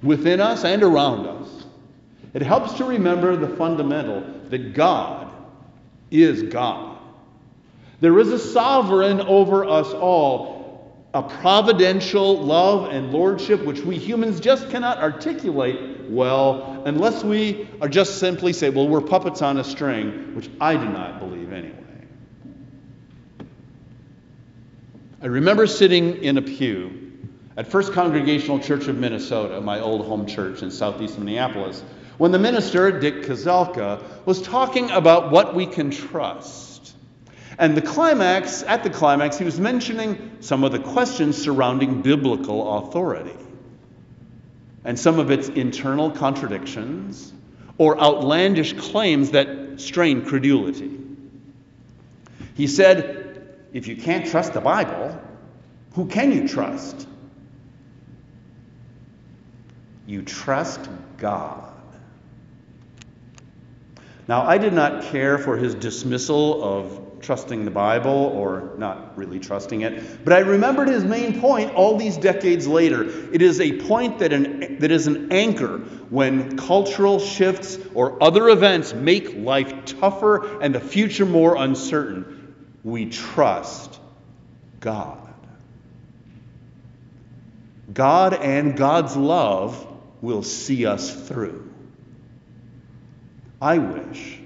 within 0.03 0.41
us 0.41 0.65
and 0.65 0.83
around 0.83 1.27
us, 1.27 1.47
it 2.33 2.41
helps 2.41 2.73
to 2.73 2.83
remember 2.83 3.37
the 3.37 3.55
fundamental 3.55 4.21
that 4.49 4.73
God 4.73 5.31
is 6.11 6.43
God. 6.43 6.97
There 8.01 8.19
is 8.19 8.33
a 8.33 8.39
sovereign 8.39 9.21
over 9.21 9.63
us 9.63 9.87
all, 9.93 10.58
a 11.13 11.23
providential 11.23 12.37
love 12.37 12.91
and 12.91 13.11
lordship 13.11 13.63
which 13.65 13.81
we 13.81 13.97
humans 13.97 14.39
just 14.39 14.69
cannot 14.69 14.99
articulate 14.99 16.07
well 16.09 16.83
unless 16.85 17.23
we 17.23 17.67
are 17.81 17.89
just 17.89 18.19
simply 18.19 18.53
say, 18.53 18.69
well, 18.69 18.87
we're 18.87 19.01
puppets 19.01 19.41
on 19.41 19.57
a 19.57 19.63
string, 19.63 20.35
which 20.35 20.49
I 20.61 20.75
do 20.75 20.85
not 20.85 21.19
believe 21.19 21.51
anyway. 21.51 21.75
I 25.21 25.25
remember 25.25 25.67
sitting 25.67 26.23
in 26.23 26.37
a 26.37 26.41
pew 26.41 27.11
at 27.57 27.67
First 27.67 27.91
Congregational 27.91 28.59
Church 28.59 28.87
of 28.87 28.97
Minnesota, 28.97 29.59
my 29.59 29.79
old 29.79 30.05
home 30.05 30.25
church 30.25 30.61
in 30.61 30.71
southeast 30.71 31.17
Minneapolis, 31.17 31.83
when 32.17 32.31
the 32.31 32.39
minister, 32.39 32.97
Dick 32.99 33.23
Kozelka, 33.23 34.01
was 34.25 34.41
talking 34.41 34.89
about 34.91 35.31
what 35.31 35.55
we 35.55 35.65
can 35.65 35.89
trust. 35.89 36.68
And 37.59 37.75
the 37.75 37.81
climax, 37.81 38.63
at 38.63 38.83
the 38.83 38.89
climax, 38.89 39.37
he 39.37 39.43
was 39.43 39.59
mentioning 39.59 40.37
some 40.39 40.63
of 40.63 40.71
the 40.71 40.79
questions 40.79 41.37
surrounding 41.37 42.01
biblical 42.01 42.77
authority 42.77 43.35
and 44.85 44.97
some 44.97 45.19
of 45.19 45.29
its 45.29 45.49
internal 45.49 46.09
contradictions 46.09 47.33
or 47.77 47.99
outlandish 47.99 48.71
claims 48.73 49.31
that 49.31 49.81
strain 49.81 50.23
credulity. 50.23 50.99
He 52.55 52.65
said, 52.65 53.57
if 53.73 53.87
you 53.87 53.97
can't 53.97 54.25
trust 54.25 54.53
the 54.53 54.61
Bible, 54.61 55.19
who 55.95 56.07
can 56.07 56.31
you 56.31 56.47
trust? 56.47 57.05
You 60.07 60.21
trust 60.21 60.89
God. 61.17 61.73
Now, 64.29 64.43
I 64.43 64.57
did 64.57 64.71
not 64.71 65.03
care 65.11 65.37
for 65.37 65.57
his 65.57 65.75
dismissal 65.75 66.63
of 66.63 67.08
trusting 67.21 67.65
the 67.65 67.71
Bible 67.71 68.11
or 68.11 68.73
not 68.77 69.17
really 69.17 69.39
trusting 69.39 69.81
it, 69.81 70.23
but 70.23 70.33
I 70.33 70.39
remembered 70.39 70.87
his 70.87 71.03
main 71.03 71.39
point 71.39 71.73
all 71.73 71.97
these 71.97 72.17
decades 72.17 72.67
later. 72.67 73.03
It 73.33 73.41
is 73.41 73.59
a 73.59 73.79
point 73.81 74.19
that, 74.19 74.33
an, 74.33 74.79
that 74.79 74.91
is 74.91 75.07
an 75.07 75.31
anchor 75.31 75.77
when 76.09 76.57
cultural 76.57 77.19
shifts 77.19 77.77
or 77.93 78.21
other 78.23 78.49
events 78.49 78.93
make 78.93 79.35
life 79.35 79.85
tougher 79.85 80.61
and 80.61 80.73
the 80.73 80.79
future 80.79 81.25
more 81.25 81.55
uncertain. 81.55 82.55
We 82.83 83.07
trust 83.07 83.99
God. 84.79 85.17
God 87.93 88.33
and 88.33 88.77
God's 88.77 89.15
love 89.15 89.85
will 90.21 90.43
see 90.43 90.85
us 90.85 91.27
through. 91.27 91.71
I 93.61 93.77
wish 93.77 94.38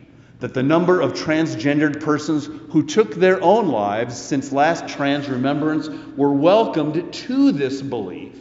that 0.44 0.54
the 0.54 0.62
number 0.62 1.00
of 1.00 1.14
transgendered 1.14 2.02
persons 2.02 2.50
who 2.72 2.86
took 2.86 3.16
their 3.16 3.42
own 3.42 3.70
lives 3.70 4.22
since 4.22 4.52
last 4.52 4.90
trans 4.90 5.30
remembrance 5.30 5.88
were 6.18 6.34
welcomed 6.34 7.14
to 7.14 7.54
this 7.54 7.82
belief 7.82 8.36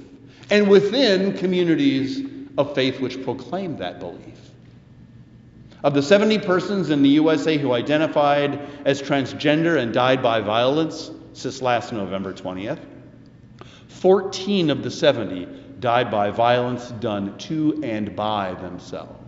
and 0.51 0.69
within 0.69 1.39
communities 1.39 2.29
of 2.59 2.75
faith 2.75 3.01
which 3.01 3.23
proclaim 3.23 3.77
that 3.77 4.01
belief. 4.01 4.37
Of 5.85 5.95
the 5.95 6.03
70 6.03 6.41
persons 6.41 6.91
in 6.91 7.05
the 7.05 7.09
USA 7.11 7.57
who 7.57 7.71
identified 7.71 8.59
as 8.85 9.01
transgender 9.01 9.79
and 9.79 9.95
died 9.95 10.21
by 10.21 10.41
violence 10.41 11.13
since 11.35 11.63
last 11.63 11.93
November 11.93 12.33
20th, 12.33 12.81
14 13.87 14.71
of 14.71 14.83
the 14.83 14.91
70 14.91 15.47
died 15.79 16.11
by 16.11 16.31
violence 16.31 16.91
done 16.91 17.39
to 17.39 17.81
and 17.85 18.17
by 18.17 18.55
themselves. 18.55 19.22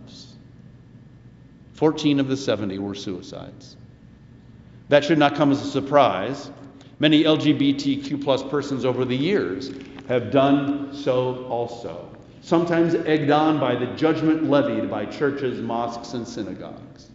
14 1.75 2.21
of 2.21 2.29
the 2.29 2.37
70 2.37 2.79
were 2.79 2.95
suicides. 2.95 3.77
That 4.89 5.05
should 5.05 5.19
not 5.19 5.35
come 5.35 5.51
as 5.51 5.61
a 5.61 5.71
surprise. 5.71 6.51
Many 6.99 7.25
LGBTQ 7.25 8.23
plus 8.23 8.43
persons 8.45 8.85
over 8.85 9.05
the 9.05 9.17
years 9.17 9.71
have 10.09 10.31
done 10.31 10.95
so 10.95 11.45
also, 11.47 12.09
sometimes 12.43 12.95
egged 12.95 13.31
on 13.31 13.59
by 13.59 13.75
the 13.75 13.87
judgment 13.97 14.45
levied 14.45 14.89
by 14.89 15.05
churches, 15.07 15.61
mosques, 15.61 16.15
and 16.15 16.27
synagogues. 16.27 17.11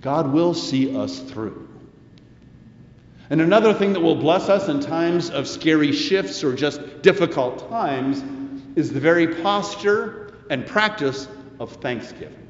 God 0.00 0.32
will 0.32 0.54
see 0.54 0.96
us 0.96 1.18
through. 1.18 1.68
And 3.28 3.40
another 3.40 3.74
thing 3.74 3.92
that 3.94 4.00
will 4.00 4.14
bless 4.14 4.48
us 4.48 4.68
in 4.68 4.80
times 4.80 5.30
of 5.30 5.48
scary 5.48 5.90
shifts 5.90 6.44
or 6.44 6.54
just 6.54 7.02
difficult 7.02 7.68
times 7.68 8.22
is 8.76 8.92
the 8.92 9.00
very 9.00 9.42
posture 9.42 10.32
and 10.48 10.64
practice 10.64 11.26
of 11.60 11.72
thanksgiving. 11.72 12.46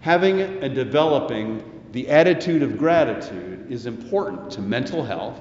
Having 0.00 0.40
and 0.40 0.74
developing 0.74 1.62
the 1.92 2.08
attitude 2.08 2.62
of 2.62 2.78
gratitude 2.78 3.70
is 3.70 3.86
important 3.86 4.50
to 4.52 4.60
mental 4.60 5.04
health, 5.04 5.40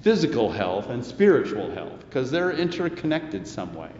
physical 0.00 0.50
health, 0.50 0.88
and 0.90 1.04
spiritual 1.04 1.70
health 1.70 2.00
because 2.00 2.30
they're 2.30 2.52
interconnected 2.52 3.46
some 3.46 3.74
way. 3.74 3.90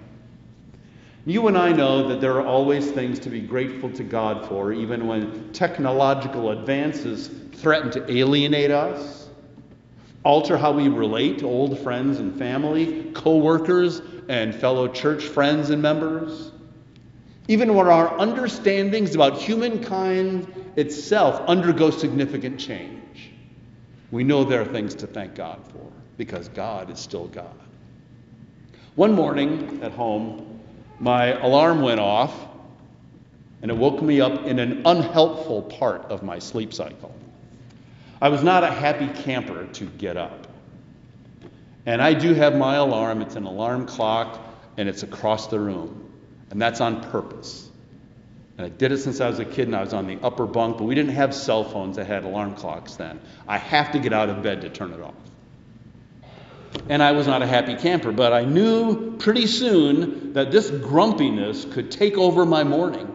You 1.26 1.48
and 1.48 1.58
I 1.58 1.72
know 1.72 2.08
that 2.08 2.22
there 2.22 2.40
are 2.40 2.46
always 2.46 2.90
things 2.90 3.18
to 3.18 3.28
be 3.28 3.40
grateful 3.40 3.90
to 3.90 4.02
God 4.02 4.48
for, 4.48 4.72
even 4.72 5.06
when 5.06 5.52
technological 5.52 6.50
advances 6.50 7.28
threaten 7.52 7.90
to 7.90 8.10
alienate 8.10 8.70
us, 8.70 9.28
alter 10.24 10.56
how 10.56 10.72
we 10.72 10.88
relate 10.88 11.38
to 11.40 11.46
old 11.46 11.78
friends 11.80 12.18
and 12.18 12.38
family, 12.38 13.10
co 13.14 13.36
workers, 13.36 14.00
and 14.28 14.54
fellow 14.54 14.88
church 14.88 15.24
friends 15.24 15.70
and 15.70 15.82
members. 15.82 16.52
Even 17.48 17.74
when 17.74 17.86
our 17.86 18.18
understandings 18.18 19.14
about 19.14 19.40
humankind 19.40 20.72
itself 20.76 21.40
undergo 21.48 21.90
significant 21.90 22.60
change, 22.60 23.32
we 24.10 24.22
know 24.22 24.44
there 24.44 24.60
are 24.60 24.66
things 24.66 24.94
to 24.96 25.06
thank 25.06 25.34
God 25.34 25.60
for 25.72 25.90
because 26.18 26.48
God 26.48 26.90
is 26.90 26.98
still 26.98 27.26
God. 27.28 27.54
One 28.96 29.12
morning 29.12 29.80
at 29.82 29.92
home, 29.92 30.60
my 31.00 31.38
alarm 31.40 31.80
went 31.80 32.00
off 32.00 32.34
and 33.62 33.70
it 33.70 33.76
woke 33.76 34.02
me 34.02 34.20
up 34.20 34.44
in 34.44 34.58
an 34.58 34.82
unhelpful 34.84 35.62
part 35.62 36.02
of 36.06 36.22
my 36.22 36.38
sleep 36.38 36.72
cycle. 36.72 37.14
I 38.20 38.28
was 38.28 38.42
not 38.42 38.62
a 38.64 38.70
happy 38.70 39.08
camper 39.22 39.66
to 39.66 39.84
get 39.84 40.16
up. 40.16 40.46
And 41.86 42.02
I 42.02 42.12
do 42.12 42.34
have 42.34 42.56
my 42.56 42.76
alarm. 42.76 43.22
It's 43.22 43.36
an 43.36 43.44
alarm 43.44 43.86
clock, 43.86 44.40
and 44.76 44.88
it's 44.88 45.02
across 45.02 45.46
the 45.46 45.58
room. 45.58 46.07
And 46.50 46.60
that's 46.60 46.80
on 46.80 47.02
purpose. 47.10 47.68
And 48.56 48.66
I 48.66 48.70
did 48.70 48.90
it 48.90 48.98
since 48.98 49.20
I 49.20 49.28
was 49.28 49.38
a 49.38 49.44
kid, 49.44 49.68
and 49.68 49.76
I 49.76 49.82
was 49.82 49.92
on 49.92 50.06
the 50.06 50.18
upper 50.22 50.46
bunk, 50.46 50.78
but 50.78 50.84
we 50.84 50.94
didn't 50.94 51.12
have 51.12 51.34
cell 51.34 51.62
phones 51.62 51.96
that 51.96 52.06
had 52.06 52.24
alarm 52.24 52.54
clocks 52.56 52.96
then. 52.96 53.20
I 53.46 53.58
have 53.58 53.92
to 53.92 53.98
get 53.98 54.12
out 54.12 54.28
of 54.28 54.42
bed 54.42 54.62
to 54.62 54.70
turn 54.70 54.92
it 54.92 55.00
off. 55.00 55.14
And 56.88 57.02
I 57.02 57.12
was 57.12 57.26
not 57.26 57.42
a 57.42 57.46
happy 57.46 57.76
camper, 57.76 58.12
but 58.12 58.32
I 58.32 58.44
knew 58.44 59.16
pretty 59.18 59.46
soon 59.46 60.32
that 60.32 60.50
this 60.50 60.70
grumpiness 60.70 61.64
could 61.64 61.90
take 61.90 62.18
over 62.18 62.44
my 62.44 62.64
morning. 62.64 63.14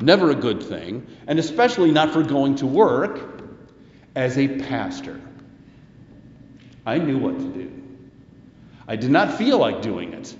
Never 0.00 0.30
a 0.30 0.34
good 0.34 0.62
thing, 0.62 1.06
and 1.26 1.38
especially 1.38 1.90
not 1.90 2.12
for 2.12 2.22
going 2.22 2.56
to 2.56 2.66
work 2.66 3.40
as 4.14 4.36
a 4.36 4.48
pastor. 4.48 5.20
I 6.84 6.98
knew 6.98 7.18
what 7.18 7.38
to 7.38 7.44
do. 7.44 7.72
I 8.86 8.96
did 8.96 9.10
not 9.10 9.38
feel 9.38 9.58
like 9.58 9.82
doing 9.82 10.12
it. 10.12 10.36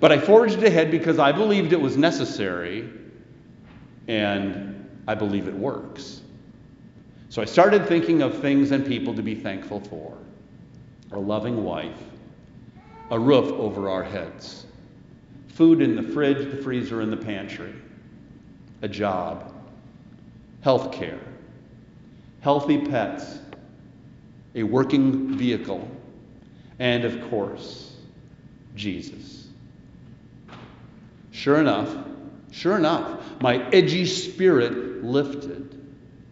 But 0.00 0.12
I 0.12 0.18
forged 0.18 0.62
ahead 0.62 0.90
because 0.90 1.18
I 1.18 1.32
believed 1.32 1.72
it 1.72 1.80
was 1.80 1.96
necessary 1.96 2.88
and 4.08 4.88
I 5.08 5.14
believe 5.14 5.48
it 5.48 5.54
works. 5.54 6.20
So 7.28 7.42
I 7.42 7.44
started 7.44 7.86
thinking 7.86 8.22
of 8.22 8.38
things 8.40 8.70
and 8.70 8.86
people 8.86 9.14
to 9.14 9.22
be 9.22 9.34
thankful 9.34 9.80
for 9.80 10.16
a 11.12 11.18
loving 11.18 11.64
wife, 11.64 11.98
a 13.10 13.18
roof 13.18 13.52
over 13.52 13.88
our 13.88 14.02
heads, 14.02 14.66
food 15.48 15.80
in 15.80 15.96
the 15.96 16.02
fridge, 16.02 16.50
the 16.50 16.62
freezer, 16.62 17.00
and 17.00 17.12
the 17.12 17.16
pantry, 17.16 17.74
a 18.82 18.88
job, 18.88 19.54
health 20.62 20.92
care, 20.92 21.20
healthy 22.40 22.86
pets, 22.86 23.38
a 24.54 24.62
working 24.62 25.36
vehicle, 25.36 25.88
and 26.78 27.04
of 27.04 27.30
course, 27.30 27.96
Jesus. 28.74 29.45
Sure 31.36 31.60
enough, 31.60 31.94
sure 32.50 32.78
enough, 32.78 33.20
my 33.42 33.62
edgy 33.68 34.06
spirit 34.06 35.04
lifted, 35.04 35.78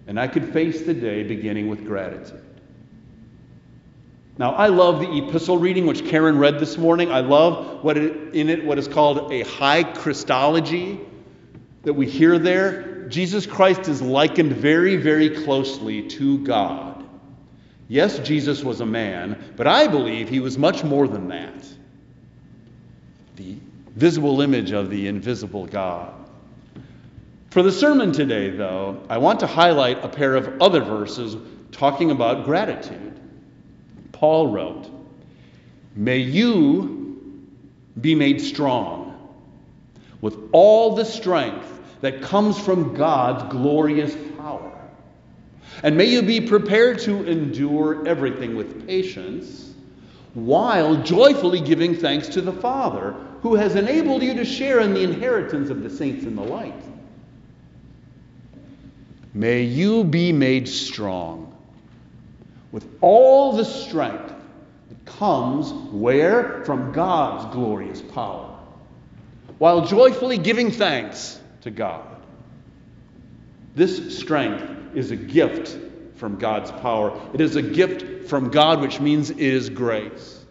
and 0.07 0.19
I 0.19 0.29
could 0.29 0.55
face 0.55 0.81
the 0.81 0.95
day 0.95 1.23
beginning 1.25 1.69
with 1.69 1.85
gratitude. 1.85 2.43
Now, 4.39 4.53
I 4.53 4.69
love 4.69 5.01
the 5.01 5.19
epistle 5.19 5.59
reading 5.59 5.85
which 5.85 6.07
Karen 6.07 6.39
read 6.39 6.59
this 6.59 6.79
morning. 6.79 7.13
I 7.13 7.21
love 7.21 7.85
what 7.85 7.99
it, 7.99 8.35
in 8.35 8.49
it 8.49 8.65
what 8.65 8.79
is 8.79 8.89
called 8.89 9.31
a 9.31 9.43
high 9.43 9.83
Christology 9.83 10.99
that 11.83 11.93
we 11.93 12.09
hear 12.09 12.39
there. 12.39 13.07
Jesus 13.09 13.45
Christ 13.45 13.89
is 13.89 14.01
likened 14.01 14.55
very, 14.55 14.97
very 14.97 15.29
closely 15.45 16.09
to 16.09 16.39
God. 16.39 17.05
Yes, 17.89 18.19
Jesus 18.21 18.65
was 18.65 18.81
a 18.81 18.87
man, 18.87 19.53
but 19.55 19.67
I 19.67 19.87
believe 19.87 20.31
he 20.31 20.41
was 20.41 20.57
much 20.57 20.83
more 20.83 21.07
than 21.07 21.29
that. 21.29 21.63
The 23.37 23.59
visible 23.95 24.41
image 24.41 24.73
of 24.73 24.91
the 24.91 25.07
invisible 25.07 25.67
God. 25.67 26.13
For 27.51 27.63
the 27.63 27.71
sermon 27.71 28.13
today, 28.13 28.51
though, 28.51 29.01
I 29.09 29.19
want 29.19 29.41
to 29.41 29.47
highlight 29.47 30.05
a 30.05 30.09
pair 30.09 30.35
of 30.35 30.61
other 30.61 30.81
verses 30.81 31.37
talking 31.71 32.11
about 32.11 32.45
gratitude. 32.45 33.21
Paul 34.11 34.49
wrote, 34.49 34.91
May 35.95 36.19
you 36.19 37.49
be 38.01 38.17
made 38.17 38.41
strong 38.41 39.13
with 40.21 40.37
all 40.51 40.97
the 40.97 41.05
strength 41.05 41.71
that 42.01 42.23
comes 42.23 42.59
from 42.59 42.95
God's 42.95 43.53
glorious 43.53 44.17
power. 44.37 44.73
And 45.85 45.97
may 45.97 46.07
you 46.07 46.23
be 46.23 46.41
prepared 46.41 46.99
to 47.01 47.25
endure 47.25 48.07
everything 48.09 48.57
with 48.57 48.87
patience 48.87 49.73
while 50.35 50.97
joyfully 50.97 51.61
giving 51.61 51.95
thanks 51.95 52.29
to 52.31 52.41
the 52.41 52.53
Father 52.53 53.15
who 53.45 53.57
has 53.57 53.77
enabled 53.77 54.23
you 54.23 54.33
to 54.33 54.43
share 54.43 54.81
in 54.81 54.95
the 54.95 55.03
inheritance 55.03 55.69
of 55.69 55.83
the 55.83 55.91
saints 55.91 56.25
in 56.25 56.35
the 56.35 56.43
light. 56.43 56.83
May 59.35 59.65
you 59.65 60.03
be 60.03 60.33
made 60.33 60.67
strong 60.67 61.55
with 62.73 62.89
all 63.03 63.53
the 63.53 63.67
strength 63.67 64.33
that 64.89 65.05
comes 65.05 65.71
where? 65.93 66.65
From 66.65 66.93
God's 66.93 67.55
glorious 67.55 68.01
power, 68.01 68.59
while 69.59 69.85
joyfully 69.85 70.39
giving 70.39 70.71
thanks 70.71 71.39
to 71.61 71.71
God. 71.71 72.17
This 73.75 74.19
strength 74.19 74.97
is 74.97 75.11
a 75.11 75.17
gift 75.17 75.77
from 76.17 76.39
God's 76.39 76.71
power. 76.71 77.21
It 77.35 77.43
is 77.43 77.57
a 77.57 77.63
gift 77.63 78.27
from 78.27 78.49
God, 78.49 78.81
which 78.81 79.01
means 79.01 79.29
it 79.29 79.39
is 79.39 79.69
grace. 79.69 80.44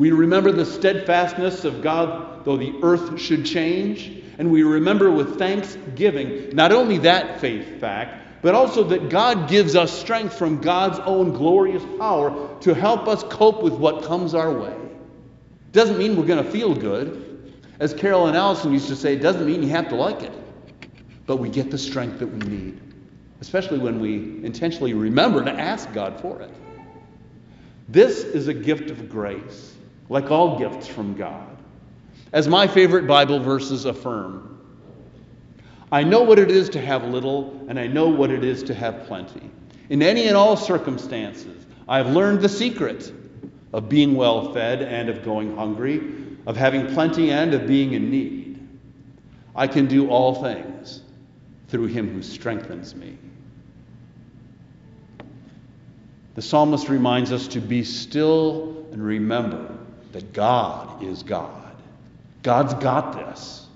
We 0.00 0.12
remember 0.12 0.50
the 0.50 0.64
steadfastness 0.64 1.66
of 1.66 1.82
God, 1.82 2.46
though 2.46 2.56
the 2.56 2.72
earth 2.82 3.20
should 3.20 3.44
change. 3.44 4.10
And 4.38 4.50
we 4.50 4.62
remember 4.62 5.10
with 5.10 5.38
thanksgiving 5.38 6.56
not 6.56 6.72
only 6.72 6.96
that 6.98 7.38
faith 7.38 7.78
fact, 7.78 8.40
but 8.40 8.54
also 8.54 8.82
that 8.84 9.10
God 9.10 9.46
gives 9.50 9.76
us 9.76 9.92
strength 9.92 10.38
from 10.38 10.62
God's 10.62 10.98
own 11.00 11.34
glorious 11.34 11.84
power 11.98 12.58
to 12.62 12.72
help 12.72 13.08
us 13.08 13.22
cope 13.24 13.62
with 13.62 13.74
what 13.74 14.04
comes 14.04 14.32
our 14.34 14.50
way. 14.50 14.74
Doesn't 15.72 15.98
mean 15.98 16.16
we're 16.16 16.24
going 16.24 16.42
to 16.42 16.50
feel 16.50 16.74
good. 16.74 17.52
As 17.78 17.92
Carol 17.92 18.26
and 18.26 18.34
Allison 18.34 18.72
used 18.72 18.88
to 18.88 18.96
say, 18.96 19.16
it 19.16 19.20
doesn't 19.20 19.44
mean 19.44 19.62
you 19.62 19.68
have 19.68 19.90
to 19.90 19.96
like 19.96 20.22
it. 20.22 20.32
But 21.26 21.36
we 21.36 21.50
get 21.50 21.70
the 21.70 21.76
strength 21.76 22.20
that 22.20 22.26
we 22.28 22.38
need, 22.38 22.80
especially 23.42 23.80
when 23.80 24.00
we 24.00 24.14
intentionally 24.46 24.94
remember 24.94 25.44
to 25.44 25.52
ask 25.52 25.92
God 25.92 26.18
for 26.22 26.40
it. 26.40 26.50
This 27.86 28.24
is 28.24 28.48
a 28.48 28.54
gift 28.54 28.90
of 28.90 29.10
grace, 29.10 29.76
like 30.10 30.30
all 30.30 30.58
gifts 30.58 30.86
from 30.86 31.14
God. 31.14 31.56
As 32.32 32.46
my 32.48 32.66
favorite 32.66 33.06
Bible 33.06 33.40
verses 33.40 33.86
affirm, 33.86 34.58
I 35.90 36.02
know 36.02 36.22
what 36.22 36.38
it 36.38 36.50
is 36.50 36.68
to 36.70 36.80
have 36.80 37.04
little, 37.04 37.64
and 37.68 37.78
I 37.78 37.86
know 37.86 38.08
what 38.08 38.30
it 38.30 38.44
is 38.44 38.62
to 38.64 38.74
have 38.74 39.06
plenty. 39.06 39.50
In 39.88 40.02
any 40.02 40.26
and 40.26 40.36
all 40.36 40.56
circumstances, 40.56 41.64
I 41.88 41.96
have 41.96 42.08
learned 42.08 42.40
the 42.40 42.48
secret 42.48 43.12
of 43.72 43.88
being 43.88 44.14
well 44.14 44.52
fed 44.52 44.82
and 44.82 45.08
of 45.08 45.24
going 45.24 45.56
hungry, 45.56 46.02
of 46.46 46.56
having 46.56 46.86
plenty 46.88 47.30
and 47.30 47.54
of 47.54 47.66
being 47.66 47.92
in 47.92 48.10
need. 48.10 48.68
I 49.54 49.66
can 49.66 49.86
do 49.86 50.08
all 50.10 50.42
things 50.42 51.02
through 51.68 51.86
him 51.86 52.12
who 52.12 52.22
strengthens 52.22 52.96
me. 52.96 53.16
The 56.34 56.42
psalmist 56.42 56.88
reminds 56.88 57.32
us 57.32 57.46
to 57.48 57.60
be 57.60 57.84
still 57.84 58.86
and 58.92 59.04
remember 59.04 59.79
that 60.12 60.32
God 60.32 61.02
is 61.02 61.22
God. 61.22 61.74
God's 62.42 62.74
got 62.74 63.12
this. 63.12 63.66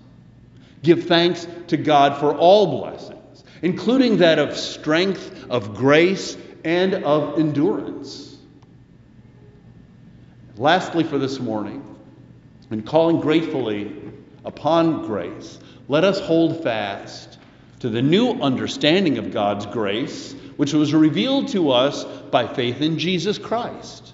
Give 0.83 1.05
thanks 1.05 1.47
to 1.69 1.77
God 1.77 2.19
for 2.21 2.35
all 2.35 2.81
blessings, 2.81 3.45
including 3.63 4.19
that 4.19 4.39
of 4.39 4.57
strength, 4.57 5.47
of 5.49 5.75
grace, 5.75 6.37
and 6.65 6.95
of 6.95 7.39
endurance. 7.39 8.37
Lastly, 10.57 11.05
for 11.05 11.19
this 11.19 11.41
morning, 11.41 11.85
in 12.71 12.83
calling 12.83 13.21
gratefully 13.21 13.93
upon 14.45 15.07
grace, 15.07 15.59
let 15.89 16.05
us 16.05 16.21
hold 16.21 16.63
fast 16.63 17.39
to 17.81 17.91
the 17.91 18.01
new 18.01 18.41
understanding 18.41 19.19
of 19.19 19.33
God's 19.33 19.67
grace, 19.67 20.35
which 20.57 20.73
was 20.73 20.95
revealed 20.95 21.49
to 21.49 21.71
us 21.71 22.05
by 22.05 22.47
faith 22.47 22.81
in 22.81 22.99
Jesus 22.99 23.37
Christ. 23.37 24.14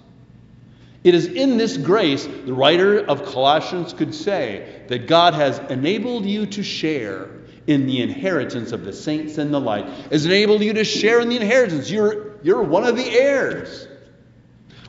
It 1.02 1.14
is 1.14 1.26
in 1.26 1.56
this 1.56 1.76
grace, 1.78 2.26
the 2.26 2.52
writer 2.52 2.98
of 2.98 3.24
Colossians 3.24 3.94
could 3.94 4.14
say, 4.14 4.82
that 4.88 5.06
God 5.06 5.32
has 5.32 5.58
enabled 5.70 6.26
you 6.26 6.44
to 6.46 6.62
share 6.62 7.30
in 7.66 7.86
the 7.86 8.02
inheritance 8.02 8.72
of 8.72 8.84
the 8.84 8.92
saints 8.92 9.38
in 9.38 9.50
the 9.50 9.60
light, 9.60 9.86
has 10.10 10.26
enabled 10.26 10.62
you 10.62 10.74
to 10.74 10.84
share 10.84 11.20
in 11.20 11.30
the 11.30 11.36
inheritance. 11.36 11.90
You're, 11.90 12.38
you're 12.42 12.62
one 12.62 12.84
of 12.84 12.96
the 12.96 13.08
heirs. 13.08 13.88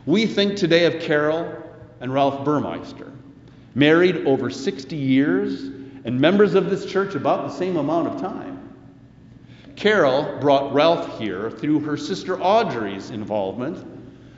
We 0.05 0.25
think 0.25 0.57
today 0.57 0.85
of 0.85 1.01
Carol 1.01 1.63
and 2.01 2.13
Ralph 2.13 2.43
Burmeister, 2.43 3.11
married 3.75 4.25
over 4.25 4.49
60 4.49 4.95
years 4.95 5.63
and 6.03 6.19
members 6.19 6.55
of 6.55 6.69
this 6.69 6.85
church 6.85 7.15
about 7.15 7.47
the 7.47 7.53
same 7.53 7.77
amount 7.77 8.07
of 8.07 8.19
time. 8.19 8.57
Carol 9.77 10.39
brought 10.39 10.73
Ralph 10.73 11.19
here 11.19 11.49
through 11.51 11.79
her 11.81 11.95
sister 11.95 12.41
Audrey's 12.41 13.11
involvement 13.11 13.90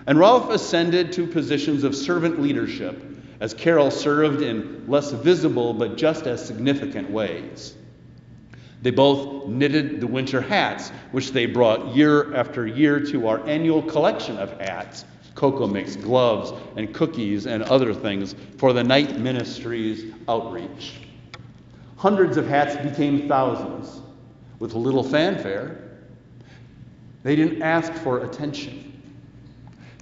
and 0.05 0.19
Ralph 0.19 0.49
ascended 0.49 1.11
to 1.13 1.27
positions 1.27 1.83
of 1.83 1.95
servant 1.95 2.41
leadership 2.41 3.01
as 3.39 3.53
Carol 3.53 3.91
served 3.91 4.41
in 4.41 4.85
less 4.87 5.11
visible 5.11 5.73
but 5.73 5.97
just 5.97 6.27
as 6.27 6.45
significant 6.45 7.09
ways. 7.09 7.75
They 8.81 8.91
both 8.91 9.47
knitted 9.47 10.01
the 10.01 10.07
winter 10.07 10.41
hats, 10.41 10.89
which 11.11 11.31
they 11.31 11.45
brought 11.45 11.95
year 11.95 12.35
after 12.35 12.67
year 12.67 12.99
to 13.07 13.27
our 13.27 13.45
annual 13.47 13.81
collection 13.81 14.37
of 14.37 14.59
hats, 14.59 15.05
cocoa 15.35 15.67
mix, 15.67 15.95
gloves, 15.95 16.51
and 16.75 16.93
cookies 16.93 17.45
and 17.45 17.63
other 17.63 17.93
things 17.93 18.35
for 18.57 18.73
the 18.73 18.83
night 18.83 19.17
ministry's 19.17 20.13
outreach. 20.27 20.95
Hundreds 21.95 22.35
of 22.35 22.45
hats 22.45 22.75
became 22.87 23.29
thousands 23.29 24.01
with 24.59 24.73
little 24.73 25.03
fanfare. 25.03 25.81
They 27.23 27.37
didn't 27.37 27.61
ask 27.61 27.93
for 27.93 28.25
attention. 28.25 28.92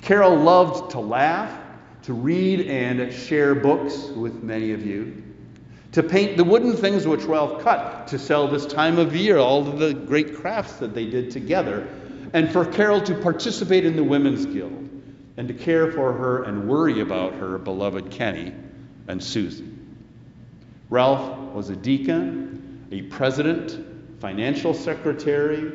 Carol 0.01 0.35
loved 0.35 0.91
to 0.91 0.99
laugh, 0.99 1.57
to 2.03 2.13
read 2.13 2.61
and 2.67 3.13
share 3.13 3.53
books 3.53 4.07
with 4.15 4.41
many 4.43 4.71
of 4.71 4.85
you, 4.85 5.23
to 5.91 6.01
paint 6.01 6.37
the 6.37 6.43
wooden 6.43 6.75
things 6.75 7.05
which 7.05 7.23
Ralph 7.23 7.61
cut 7.61 8.07
to 8.07 8.17
sell 8.17 8.47
this 8.47 8.65
time 8.65 8.97
of 8.97 9.15
year, 9.15 9.37
all 9.37 9.67
of 9.67 9.77
the 9.77 9.93
great 9.93 10.35
crafts 10.35 10.73
that 10.73 10.95
they 10.95 11.05
did 11.05 11.29
together, 11.29 11.87
and 12.33 12.51
for 12.51 12.65
Carol 12.65 13.01
to 13.01 13.13
participate 13.15 13.85
in 13.85 13.95
the 13.95 14.03
Women's 14.03 14.45
Guild 14.45 14.89
and 15.37 15.47
to 15.47 15.53
care 15.53 15.91
for 15.91 16.13
her 16.13 16.43
and 16.43 16.67
worry 16.67 17.01
about 17.01 17.33
her 17.33 17.57
beloved 17.57 18.09
Kenny 18.09 18.53
and 19.07 19.21
Susie. 19.23 19.67
Ralph 20.89 21.53
was 21.53 21.69
a 21.69 21.75
deacon, 21.75 22.87
a 22.91 23.03
president, 23.03 24.19
financial 24.19 24.73
secretary, 24.73 25.71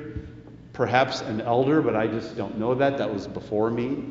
perhaps 0.77 1.23
an 1.23 1.41
elder, 1.41 1.81
but 1.81 1.97
I 1.97 2.07
just 2.07 2.37
don't 2.37 2.59
know 2.59 2.75
that. 2.75 2.99
That 2.99 3.13
was 3.13 3.27
before 3.27 3.71
me. 3.71 4.05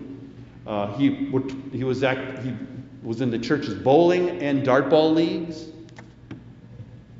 Uh, 0.65 0.91
he, 0.97 1.31
he, 1.71 1.83
was 1.83 2.03
act, 2.03 2.43
he 2.43 2.55
was 3.03 3.21
in 3.21 3.29
the 3.29 3.37
church's 3.37 3.75
bowling 3.75 4.41
and 4.41 4.65
dartball 4.65 5.13
leagues. 5.13 5.67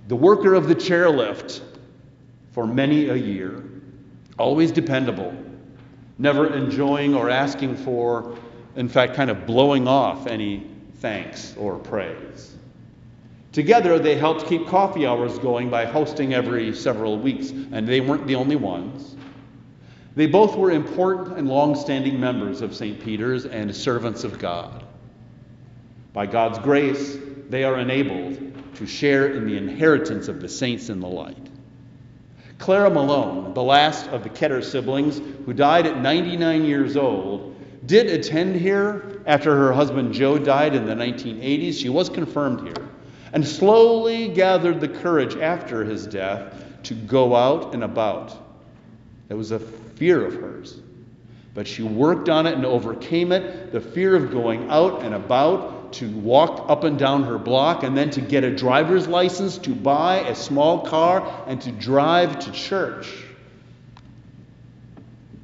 The 0.07 0.15
worker 0.15 0.55
of 0.55 0.67
the 0.67 0.73
chairlift 0.73 1.61
for 2.53 2.65
many 2.65 3.09
a 3.09 3.15
year. 3.15 3.63
Always 4.39 4.71
dependable. 4.71 5.31
Never 6.17 6.51
enjoying 6.55 7.13
or 7.13 7.29
asking 7.29 7.77
for, 7.77 8.35
in 8.75 8.89
fact, 8.89 9.13
kind 9.13 9.29
of 9.29 9.45
blowing 9.45 9.87
off 9.87 10.25
any 10.25 10.65
thanks 10.95 11.55
or 11.55 11.77
praise. 11.77 12.55
Together, 13.51 13.99
they 13.99 14.15
helped 14.15 14.47
keep 14.47 14.65
coffee 14.67 15.05
hours 15.05 15.37
going 15.37 15.69
by 15.69 15.85
hosting 15.85 16.33
every 16.33 16.73
several 16.73 17.19
weeks, 17.19 17.51
and 17.51 17.87
they 17.87 18.01
weren't 18.01 18.25
the 18.25 18.35
only 18.35 18.55
ones. 18.55 19.14
They 20.15 20.27
both 20.27 20.55
were 20.55 20.71
important 20.71 21.37
and 21.37 21.47
long 21.47 21.75
standing 21.75 22.19
members 22.19 22.61
of 22.61 22.73
St. 22.73 22.99
Peter's 22.99 23.45
and 23.45 23.75
servants 23.75 24.23
of 24.23 24.39
God. 24.39 24.83
By 26.13 26.25
God's 26.25 26.57
grace, 26.59 27.17
they 27.49 27.65
are 27.65 27.77
enabled 27.77 28.39
to 28.75 28.85
share 28.85 29.33
in 29.33 29.45
the 29.45 29.57
inheritance 29.57 30.29
of 30.29 30.39
the 30.39 30.47
saints 30.47 30.89
in 30.89 31.01
the 31.01 31.07
light. 31.07 31.49
Clara 32.57 32.89
Malone, 32.89 33.53
the 33.53 33.63
last 33.63 34.07
of 34.07 34.23
the 34.23 34.29
Ketter 34.29 34.63
siblings, 34.63 35.19
who 35.45 35.53
died 35.53 35.85
at 35.85 35.99
99 35.99 36.63
years 36.63 36.95
old, 36.95 37.55
did 37.85 38.07
attend 38.07 38.55
here 38.55 39.21
after 39.25 39.55
her 39.55 39.73
husband 39.73 40.13
Joe 40.13 40.37
died 40.37 40.73
in 40.73 40.85
the 40.85 40.95
1980s. 40.95 41.79
She 41.79 41.89
was 41.89 42.09
confirmed 42.09 42.61
here 42.61 42.89
and 43.33 43.45
slowly 43.45 44.29
gathered 44.29 44.79
the 44.79 44.87
courage 44.87 45.35
after 45.35 45.83
his 45.83 46.07
death 46.07 46.53
to 46.83 46.93
go 46.93 47.35
out 47.35 47.73
and 47.73 47.83
about. 47.83 48.33
It 49.27 49.33
was 49.33 49.51
a 49.51 49.59
fear 49.95 50.25
of 50.25 50.35
hers. 50.35 50.79
But 51.53 51.67
she 51.67 51.83
worked 51.83 52.27
on 52.27 52.45
it 52.45 52.53
and 52.53 52.65
overcame 52.65 53.31
it 53.31 53.71
the 53.71 53.79
fear 53.79 54.15
of 54.15 54.29
going 54.29 54.69
out 54.69 55.01
and 55.01 55.15
about, 55.15 55.93
to 55.93 56.09
walk 56.17 56.65
up 56.69 56.83
and 56.83 56.99
down 56.99 57.23
her 57.23 57.37
block, 57.37 57.83
and 57.83 57.97
then 57.97 58.09
to 58.11 58.21
get 58.21 58.43
a 58.43 58.53
driver's 58.53 59.07
license, 59.07 59.57
to 59.59 59.69
buy 59.69 60.17
a 60.17 60.35
small 60.35 60.81
car, 60.85 61.45
and 61.47 61.61
to 61.61 61.71
drive 61.71 62.39
to 62.39 62.51
church. 62.51 63.07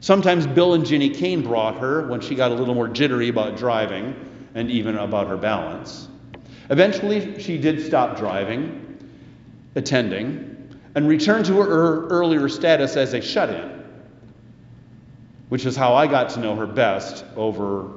Sometimes 0.02 0.46
Bill 0.46 0.74
and 0.74 0.86
Ginny 0.86 1.10
Kane 1.10 1.42
brought 1.42 1.78
her 1.78 2.08
when 2.08 2.20
she 2.20 2.36
got 2.36 2.52
a 2.52 2.56
little 2.56 2.74
more 2.74 2.90
jittery 2.90 3.30
about 3.30 3.56
driving 3.56 4.14
and 4.56 4.70
even 4.70 4.98
about 4.98 5.28
her 5.28 5.38
balance. 5.38 6.10
Eventually, 6.70 7.40
she 7.40 7.58
did 7.58 7.86
stop 7.86 8.18
driving, 8.18 8.98
attending, 9.76 10.76
and 10.96 11.08
returned 11.08 11.46
to 11.46 11.62
her 11.62 12.08
earlier 12.08 12.50
status 12.50 12.98
as 12.98 13.14
a 13.14 13.22
shut 13.22 13.50
in 13.50 13.81
which 15.52 15.66
is 15.66 15.76
how 15.76 15.94
I 15.94 16.08
got 16.08 16.30
to 16.30 16.40
know 16.40 16.56
her 16.56 16.66
best 16.66 17.26
over 17.36 17.92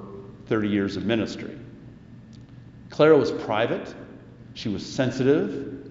30 0.47 0.69
years 0.69 0.97
of 0.97 1.05
ministry. 1.05 1.57
Clara 2.91 3.17
was 3.17 3.31
private 3.31 3.95
She 4.55 4.69
was 4.69 4.85
sensitive, 4.85 5.89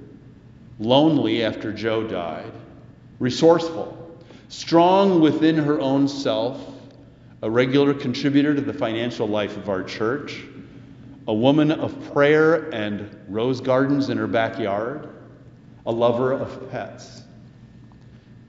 lonely 0.77 1.41
after 1.41 1.71
Joe 1.71 2.05
died, 2.05 2.51
resourceful, 3.17 4.13
strong 4.49 5.21
within 5.21 5.55
her 5.55 5.79
own 5.79 6.09
self, 6.09 6.59
a 7.41 7.49
regular 7.49 7.93
contributor 7.93 8.53
to 8.53 8.61
the 8.61 8.73
financial 8.73 9.25
life 9.25 9.55
of 9.55 9.69
our 9.69 9.83
church, 9.83 10.43
a 11.29 11.33
woman 11.33 11.71
of 11.71 12.11
prayer 12.11 12.71
and 12.71 13.09
rose 13.29 13.61
gardens 13.61 14.09
in 14.09 14.17
her 14.17 14.27
backyard, 14.27 15.07
a 15.85 15.91
lover 15.93 16.33
of 16.33 16.69
pets. 16.71 17.21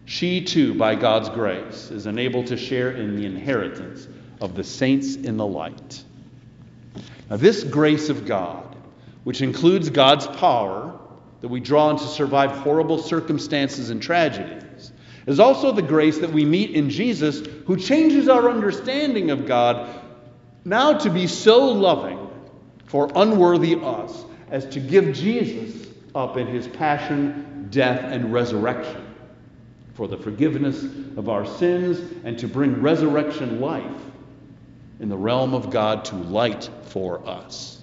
She 0.06 0.42
too, 0.42 0.74
by 0.74 0.96
God's 0.96 1.30
grace, 1.30 1.90
is 1.90 2.06
enabled 2.06 2.48
to 2.48 2.56
share 2.56 2.90
in 2.90 3.16
the 3.16 3.24
inheritance 3.24 4.06
of 4.40 4.54
the 4.54 4.64
saints 4.64 5.16
in 5.16 5.36
the 5.36 5.46
light. 5.46 6.04
Now, 7.30 7.36
this 7.36 7.64
grace 7.64 8.10
of 8.10 8.26
God, 8.26 8.76
which 9.24 9.40
includes 9.40 9.88
God's 9.88 10.26
power 10.26 10.98
that 11.40 11.48
we 11.48 11.60
draw 11.60 11.88
on 11.88 11.98
to 11.98 12.04
survive 12.04 12.50
horrible 12.50 12.98
circumstances 12.98 13.88
and 13.88 14.02
tragedies, 14.02 14.92
is 15.26 15.40
also 15.40 15.72
the 15.72 15.82
grace 15.82 16.18
that 16.18 16.32
we 16.32 16.44
meet 16.44 16.70
in 16.70 16.90
Jesus, 16.90 17.40
who 17.66 17.78
changes 17.78 18.28
our 18.28 18.50
understanding 18.50 19.30
of 19.30 19.46
God 19.46 19.88
now 20.66 20.98
to 20.98 21.08
be 21.08 21.26
so 21.26 21.72
loving 21.72 22.28
for 22.84 23.10
unworthy 23.14 23.76
us 23.76 24.24
as 24.50 24.66
to 24.66 24.80
give 24.80 25.14
Jesus 25.14 25.86
up 26.14 26.36
in 26.36 26.46
his 26.46 26.68
passion, 26.68 27.68
death, 27.70 28.00
and 28.04 28.32
resurrection 28.32 29.03
for 29.94 30.08
the 30.08 30.16
forgiveness 30.16 30.84
of 31.16 31.28
our 31.28 31.46
sins 31.46 31.98
and 32.24 32.38
to 32.38 32.48
bring 32.48 32.80
resurrection 32.82 33.60
life 33.60 33.84
in 35.00 35.08
the 35.08 35.16
realm 35.16 35.54
of 35.54 35.70
God 35.70 36.04
to 36.06 36.16
light 36.16 36.68
for 36.84 37.26
us. 37.28 37.80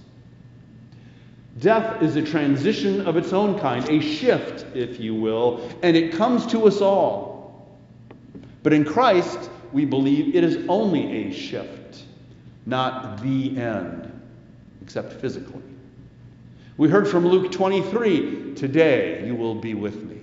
Death 1.60 2.02
is 2.02 2.15
a 2.15 2.21
transition 2.21 3.06
of 3.06 3.17
its 3.17 3.34
own 3.34 3.60
kind, 3.60 3.88
a 3.89 4.00
shift, 4.00 4.65
if 4.76 5.00
you 5.00 5.13
will, 5.13 5.69
and 5.84 5.97
it 5.97 6.13
comes 6.13 6.45
to 6.47 6.65
us 6.67 6.82
all. 6.82 7.69
But 8.63 8.74
in 8.74 8.86
Christ, 8.86 9.50
we 9.74 9.86
believe 9.86 10.36
it 10.36 10.43
is 10.43 10.65
only 10.69 11.28
a 11.28 11.34
shift, 11.34 12.04
not 12.65 13.21
the 13.21 13.58
end, 13.58 14.12
except 14.82 15.13
physically. 15.13 15.62
We 16.78 16.89
heard 16.89 17.08
from 17.08 17.28
Luke 17.28 17.52
23 17.52 18.56
Today 18.56 19.26
you 19.26 19.36
will 19.36 19.56
be 19.56 19.74
with 19.74 20.04
me 20.04 20.20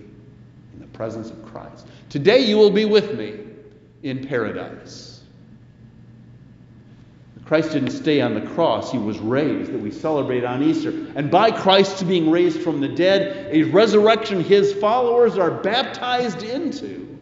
presence 0.99 1.31
of 1.31 1.43
Christ. 1.47 1.87
Today 2.11 2.41
you 2.41 2.57
will 2.59 2.73
be 2.73 2.85
with 2.85 3.17
me 3.17 3.39
in 4.03 4.27
paradise. 4.27 5.23
Christ 7.47 7.73
didn't 7.73 7.93
stay 7.93 8.21
on 8.21 8.35
the 8.35 8.43
cross, 8.43 8.91
he 8.91 8.99
was 8.99 9.19
raised, 9.21 9.73
that 9.73 9.81
we 9.81 9.93
celebrate 9.93 10.45
on 10.45 10.63
Easter. 10.63 10.91
And 11.15 11.31
by 11.31 11.51
Christ 11.51 12.07
being 12.07 12.31
raised 12.31 12.61
from 12.61 12.81
the 12.81 12.89
dead, 12.89 13.49
a 13.51 13.63
resurrection 13.63 14.43
his 14.43 14.75
followers 14.75 15.39
are 15.39 15.53
baptized 15.53 16.43
into, 16.43 17.19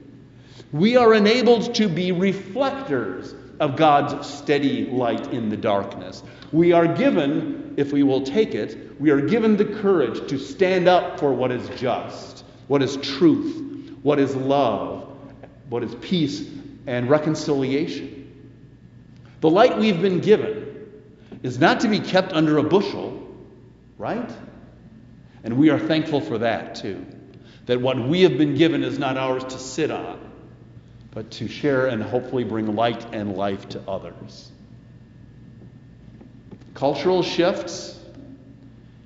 we 0.72 0.96
are 0.96 1.14
enabled 1.14 1.74
to 1.74 1.86
be 1.86 2.10
reflectors 2.12 3.34
of 3.60 3.76
God's 3.76 4.26
steady 4.26 4.86
light 4.86 5.32
in 5.32 5.50
the 5.50 5.56
darkness. 5.56 6.22
We 6.50 6.72
are 6.72 6.88
given, 6.88 7.74
if 7.76 7.92
we 7.92 8.02
will 8.02 8.22
take 8.22 8.54
it, 8.54 8.98
we 8.98 9.10
are 9.10 9.20
given 9.20 9.56
the 9.56 9.66
courage 9.66 10.28
to 10.28 10.38
stand 10.38 10.88
up 10.88 11.20
for 11.20 11.32
what 11.32 11.52
is 11.52 11.68
just, 11.78 12.35
what 12.68 12.82
is 12.82 12.96
truth, 12.96 13.92
what 14.02 14.18
is 14.18 14.34
love, 14.34 15.08
what 15.68 15.82
is 15.82 15.94
peace 15.96 16.48
and 16.86 17.08
reconciliation. 17.10 18.16
The 19.40 19.50
light 19.50 19.78
we've 19.78 20.00
been 20.00 20.20
given 20.20 20.66
is 21.42 21.58
not 21.58 21.80
to 21.80 21.88
be 21.88 22.00
kept 22.00 22.32
under 22.32 22.58
a 22.58 22.62
bushel, 22.62 23.26
right? 23.98 24.30
And 25.44 25.58
we 25.58 25.70
are 25.70 25.78
thankful 25.78 26.20
for 26.20 26.38
that 26.38 26.76
too. 26.76 27.04
That 27.66 27.80
what 27.80 27.98
we 27.98 28.22
have 28.22 28.38
been 28.38 28.54
given 28.54 28.82
is 28.82 28.98
not 28.98 29.16
ours 29.16 29.44
to 29.44 29.58
sit 29.58 29.90
on, 29.90 30.20
but 31.10 31.30
to 31.32 31.48
share 31.48 31.86
and 31.86 32.02
hopefully 32.02 32.44
bring 32.44 32.74
light 32.74 33.06
and 33.12 33.36
life 33.36 33.68
to 33.70 33.82
others. 33.88 34.50
Cultural 36.74 37.22
shifts, 37.22 37.98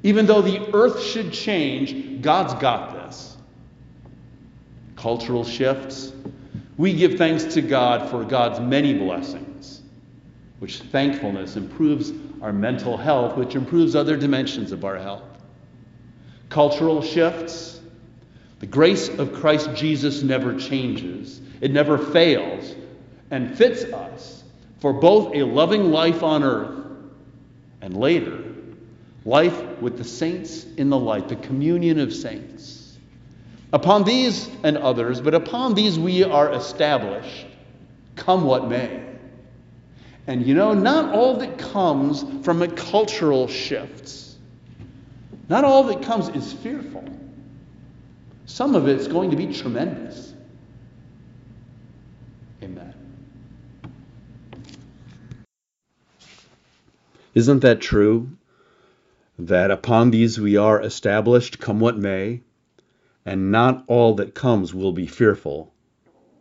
even 0.03 0.27
though 0.27 0.42
the 0.42 0.75
earth 0.75 1.03
should 1.03 1.33
change, 1.33 2.23
God's 2.23 2.55
got 2.55 2.94
this. 2.94 2.99
Cultural 5.00 5.44
shifts, 5.44 6.12
we 6.76 6.92
give 6.92 7.16
thanks 7.16 7.44
to 7.54 7.62
God 7.62 8.10
for 8.10 8.22
God's 8.22 8.60
many 8.60 8.92
blessings 8.92 9.80
which 10.58 10.80
thankfulness 10.80 11.56
improves 11.56 12.12
our 12.42 12.52
mental 12.52 12.98
health, 12.98 13.34
which 13.34 13.54
improves 13.54 13.96
other 13.96 14.14
dimensions 14.14 14.72
of 14.72 14.84
our 14.84 14.98
health. 14.98 15.22
Cultural 16.50 17.00
shifts. 17.00 17.80
The 18.58 18.66
grace 18.66 19.08
of 19.08 19.32
Christ 19.32 19.70
Jesus 19.74 20.22
never 20.22 20.54
changes, 20.58 21.40
it 21.62 21.70
never 21.70 21.96
fails, 21.96 22.74
and 23.30 23.56
fits 23.56 23.84
us 23.84 24.44
for 24.80 24.92
both 24.92 25.34
a 25.34 25.44
loving 25.44 25.90
life 25.90 26.22
on 26.22 26.42
earth 26.42 26.84
and 27.80 27.96
later, 27.96 28.44
life 29.24 29.80
with 29.80 29.96
the 29.96 30.04
saints 30.04 30.64
in 30.76 30.90
the 30.90 30.98
light, 30.98 31.30
the 31.30 31.36
communion 31.36 31.98
of 31.98 32.12
saints. 32.12 32.79
Upon 33.72 34.04
these 34.04 34.50
and 34.64 34.76
others, 34.76 35.20
but 35.20 35.35
upon 35.35 35.74
these 35.74 35.98
we 35.98 36.24
are 36.24 36.52
established, 36.52 37.46
come 38.16 38.44
what 38.44 38.68
may. 38.68 39.04
And 40.26 40.46
you 40.46 40.54
know, 40.54 40.74
not 40.74 41.14
all 41.14 41.37
that 41.38 41.59
comes 41.59 42.24
from 42.44 42.62
a 42.62 42.68
cultural 42.68 43.46
shifts. 43.48 44.37
Not 45.48 45.64
all 45.64 45.85
that 45.85 46.02
comes 46.02 46.28
is 46.28 46.52
fearful. 46.52 47.04
Some 48.46 48.74
of 48.74 48.88
it's 48.88 49.06
going 49.06 49.30
to 49.30 49.37
be 49.37 49.52
tremendous. 49.52 50.35
Amen. 52.62 52.94
Isn't 57.35 57.61
that 57.61 57.80
true? 57.80 58.37
That 59.38 59.70
upon 59.70 60.11
these 60.11 60.38
we 60.38 60.56
are 60.56 60.83
established, 60.83 61.59
come 61.59 61.80
what 61.80 61.96
may, 61.96 62.42
and 63.24 63.52
not 63.52 63.85
all 63.87 64.14
that 64.14 64.35
comes 64.35 64.74
will 64.74 64.92
be 64.92 65.06
fearful. 65.06 65.72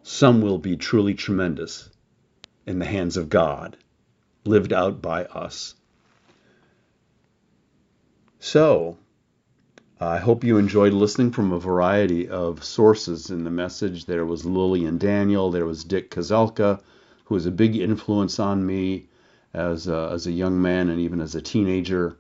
Some 0.04 0.42
will 0.42 0.58
be 0.58 0.78
truly 0.78 1.14
tremendous 1.14 1.90
in 2.66 2.80
the 2.80 2.86
hands 2.86 3.18
of 3.18 3.30
God, 3.30 3.78
lived 4.46 4.72
out 4.72 5.02
by 5.02 5.26
us. 5.26 5.76
So, 8.40 8.98
I 10.00 10.18
hope 10.18 10.46
you 10.46 10.58
enjoyed 10.58 10.94
listening 10.94 11.32
from 11.32 11.52
a 11.52 11.60
variety 11.60 12.30
of 12.30 12.64
sources 12.64 13.30
in 13.30 13.44
the 13.44 13.50
message. 13.50 14.06
There 14.06 14.26
was 14.26 14.46
Lillian 14.46 14.98
Daniel, 14.98 15.52
there 15.52 15.66
was 15.66 15.84
Dick 15.84 16.10
Kozelka, 16.10 16.80
who 17.26 17.36
was 17.36 17.46
a 17.46 17.52
big 17.52 17.76
influence 17.76 18.40
on 18.40 18.66
me 18.66 19.10
as 19.54 19.88
a, 19.88 20.10
as 20.14 20.26
a 20.26 20.32
young 20.32 20.62
man 20.62 20.90
and 20.90 21.02
even 21.02 21.20
as 21.20 21.36
a 21.36 21.42
teenager, 21.42 22.18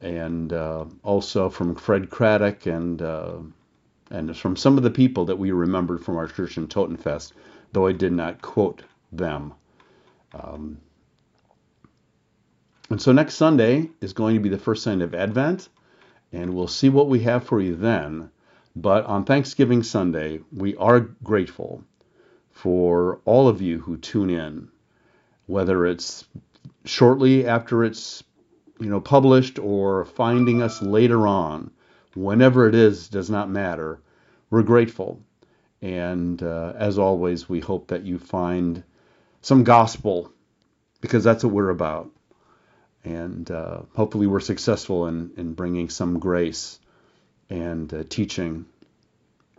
and 0.00 0.52
uh, 0.52 0.84
also 1.02 1.48
from 1.48 1.74
Fred 1.74 2.08
Craddock 2.08 2.66
and 2.66 3.02
uh, 3.02 3.38
and 4.12 4.28
it's 4.28 4.38
from 4.38 4.56
some 4.56 4.76
of 4.76 4.82
the 4.84 4.90
people 4.90 5.24
that 5.24 5.38
we 5.38 5.50
remembered 5.52 6.04
from 6.04 6.16
our 6.16 6.28
church 6.28 6.58
in 6.58 6.68
Totenfest, 6.68 7.32
though 7.72 7.86
I 7.86 7.92
did 7.92 8.12
not 8.12 8.42
quote 8.42 8.82
them. 9.10 9.54
Um, 10.34 10.78
and 12.90 13.00
so 13.00 13.10
next 13.12 13.36
Sunday 13.36 13.88
is 14.02 14.12
going 14.12 14.34
to 14.34 14.40
be 14.40 14.50
the 14.50 14.58
first 14.58 14.82
Sunday 14.82 15.04
of 15.06 15.14
Advent, 15.14 15.70
and 16.30 16.54
we'll 16.54 16.68
see 16.68 16.90
what 16.90 17.08
we 17.08 17.20
have 17.20 17.44
for 17.44 17.58
you 17.58 17.74
then. 17.74 18.30
But 18.76 19.06
on 19.06 19.24
Thanksgiving 19.24 19.82
Sunday, 19.82 20.40
we 20.54 20.76
are 20.76 21.00
grateful 21.00 21.82
for 22.50 23.20
all 23.24 23.48
of 23.48 23.62
you 23.62 23.80
who 23.80 23.96
tune 23.96 24.28
in, 24.28 24.68
whether 25.46 25.86
it's 25.86 26.26
shortly 26.84 27.46
after 27.46 27.82
it's 27.82 28.22
you 28.78 28.90
know 28.90 29.00
published 29.00 29.58
or 29.58 30.04
finding 30.04 30.60
us 30.60 30.82
later 30.82 31.26
on. 31.26 31.70
Whenever 32.14 32.68
it 32.68 32.74
is, 32.74 33.08
does 33.08 33.30
not 33.30 33.50
matter. 33.50 34.00
We're 34.50 34.62
grateful. 34.62 35.22
And 35.80 36.42
uh, 36.42 36.74
as 36.76 36.98
always, 36.98 37.48
we 37.48 37.60
hope 37.60 37.88
that 37.88 38.04
you 38.04 38.18
find 38.18 38.84
some 39.40 39.64
gospel 39.64 40.32
because 41.00 41.24
that's 41.24 41.42
what 41.42 41.52
we're 41.52 41.70
about. 41.70 42.10
And 43.04 43.50
uh, 43.50 43.82
hopefully, 43.96 44.28
we're 44.28 44.40
successful 44.40 45.08
in, 45.08 45.32
in 45.36 45.54
bringing 45.54 45.88
some 45.88 46.20
grace 46.20 46.78
and 47.50 47.92
uh, 47.92 48.04
teaching 48.08 48.66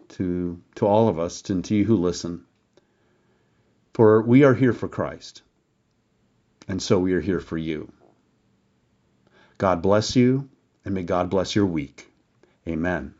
to, 0.09 0.61
to 0.75 0.87
all 0.87 1.09
of 1.09 1.19
us 1.19 1.49
and 1.49 1.65
to 1.65 1.75
you 1.75 1.83
who 1.83 1.97
listen. 1.97 2.45
For 3.93 4.21
we 4.21 4.43
are 4.43 4.53
here 4.53 4.73
for 4.73 4.87
Christ, 4.87 5.41
and 6.67 6.81
so 6.81 6.97
we 6.99 7.13
are 7.13 7.21
here 7.21 7.41
for 7.41 7.57
you. 7.57 7.91
God 9.57 9.81
bless 9.81 10.15
you, 10.15 10.49
and 10.85 10.95
may 10.95 11.03
God 11.03 11.29
bless 11.29 11.55
your 11.55 11.65
week. 11.65 12.12
Amen. 12.67 13.13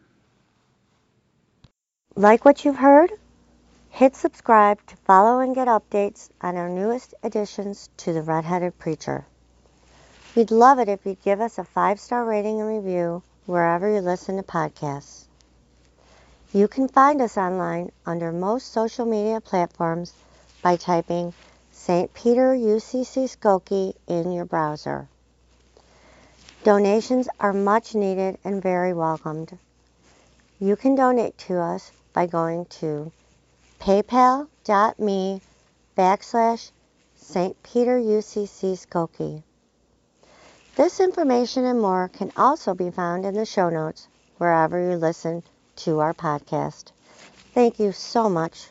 Like 2.16 2.46
what 2.46 2.64
you've 2.64 2.78
heard? 2.78 3.12
Hit 3.90 4.16
subscribe 4.16 4.80
to 4.88 4.96
follow 4.98 5.40
and 5.40 5.54
get 5.54 5.68
updates 5.68 6.30
on 6.42 6.58
our 6.58 6.70
newest 6.70 7.14
additions 7.24 7.90
to 7.98 8.14
the 8.14 8.22
Redheaded 8.22 8.78
Preacher. 8.80 9.26
We'd 10.36 10.52
love 10.52 10.80
it 10.80 10.90
if 10.90 11.06
you'd 11.06 11.22
give 11.22 11.42
us 11.42 11.58
a 11.58 11.64
five 11.64 12.00
star 12.00 12.26
rating 12.26 12.60
and 12.60 12.70
review 12.70 13.22
wherever 13.46 13.88
you 13.92 14.00
listen 14.00 14.38
to 14.38 14.44
podcasts. 14.44 15.26
You 16.54 16.68
can 16.68 16.88
find 16.88 17.22
us 17.22 17.38
online 17.38 17.92
under 18.06 18.32
most 18.32 18.72
social 18.72 19.06
media 19.06 19.42
platforms 19.42 20.14
by 20.62 20.76
typing 20.76 21.34
St. 21.72 22.14
Peter 22.14 22.56
UCC 22.56 23.28
Skokie 23.28 23.96
in 24.08 24.32
your 24.32 24.46
browser. 24.46 25.08
Donations 26.63 27.28
are 27.41 27.52
much 27.52 27.93
needed 27.93 28.38
and 28.45 28.63
very 28.63 28.93
welcomed. 28.93 29.58
You 30.62 30.78
can 30.78 30.95
donate 30.95 31.38
to 31.39 31.60
us 31.60 31.91
by 32.13 32.26
going 32.26 32.67
to 32.80 33.12
paypal.me 33.82 35.41
backslash 35.97 36.71
St. 37.17 37.62
Peter 37.63 37.99
UCC 37.99 38.78
Skokie. 38.78 39.43
This 40.78 41.02
information 41.02 41.65
and 41.65 41.82
more 41.82 42.08
can 42.08 42.32
also 42.38 42.73
be 42.73 42.91
found 42.91 43.26
in 43.26 43.34
the 43.34 43.45
show 43.45 43.69
notes 43.69 44.08
wherever 44.38 44.80
you 44.80 44.95
listen 44.95 45.43
to 45.76 45.99
our 45.99 46.13
podcast. 46.13 46.93
Thank 47.54 47.78
you 47.78 47.91
so 47.91 48.30
much 48.30 48.67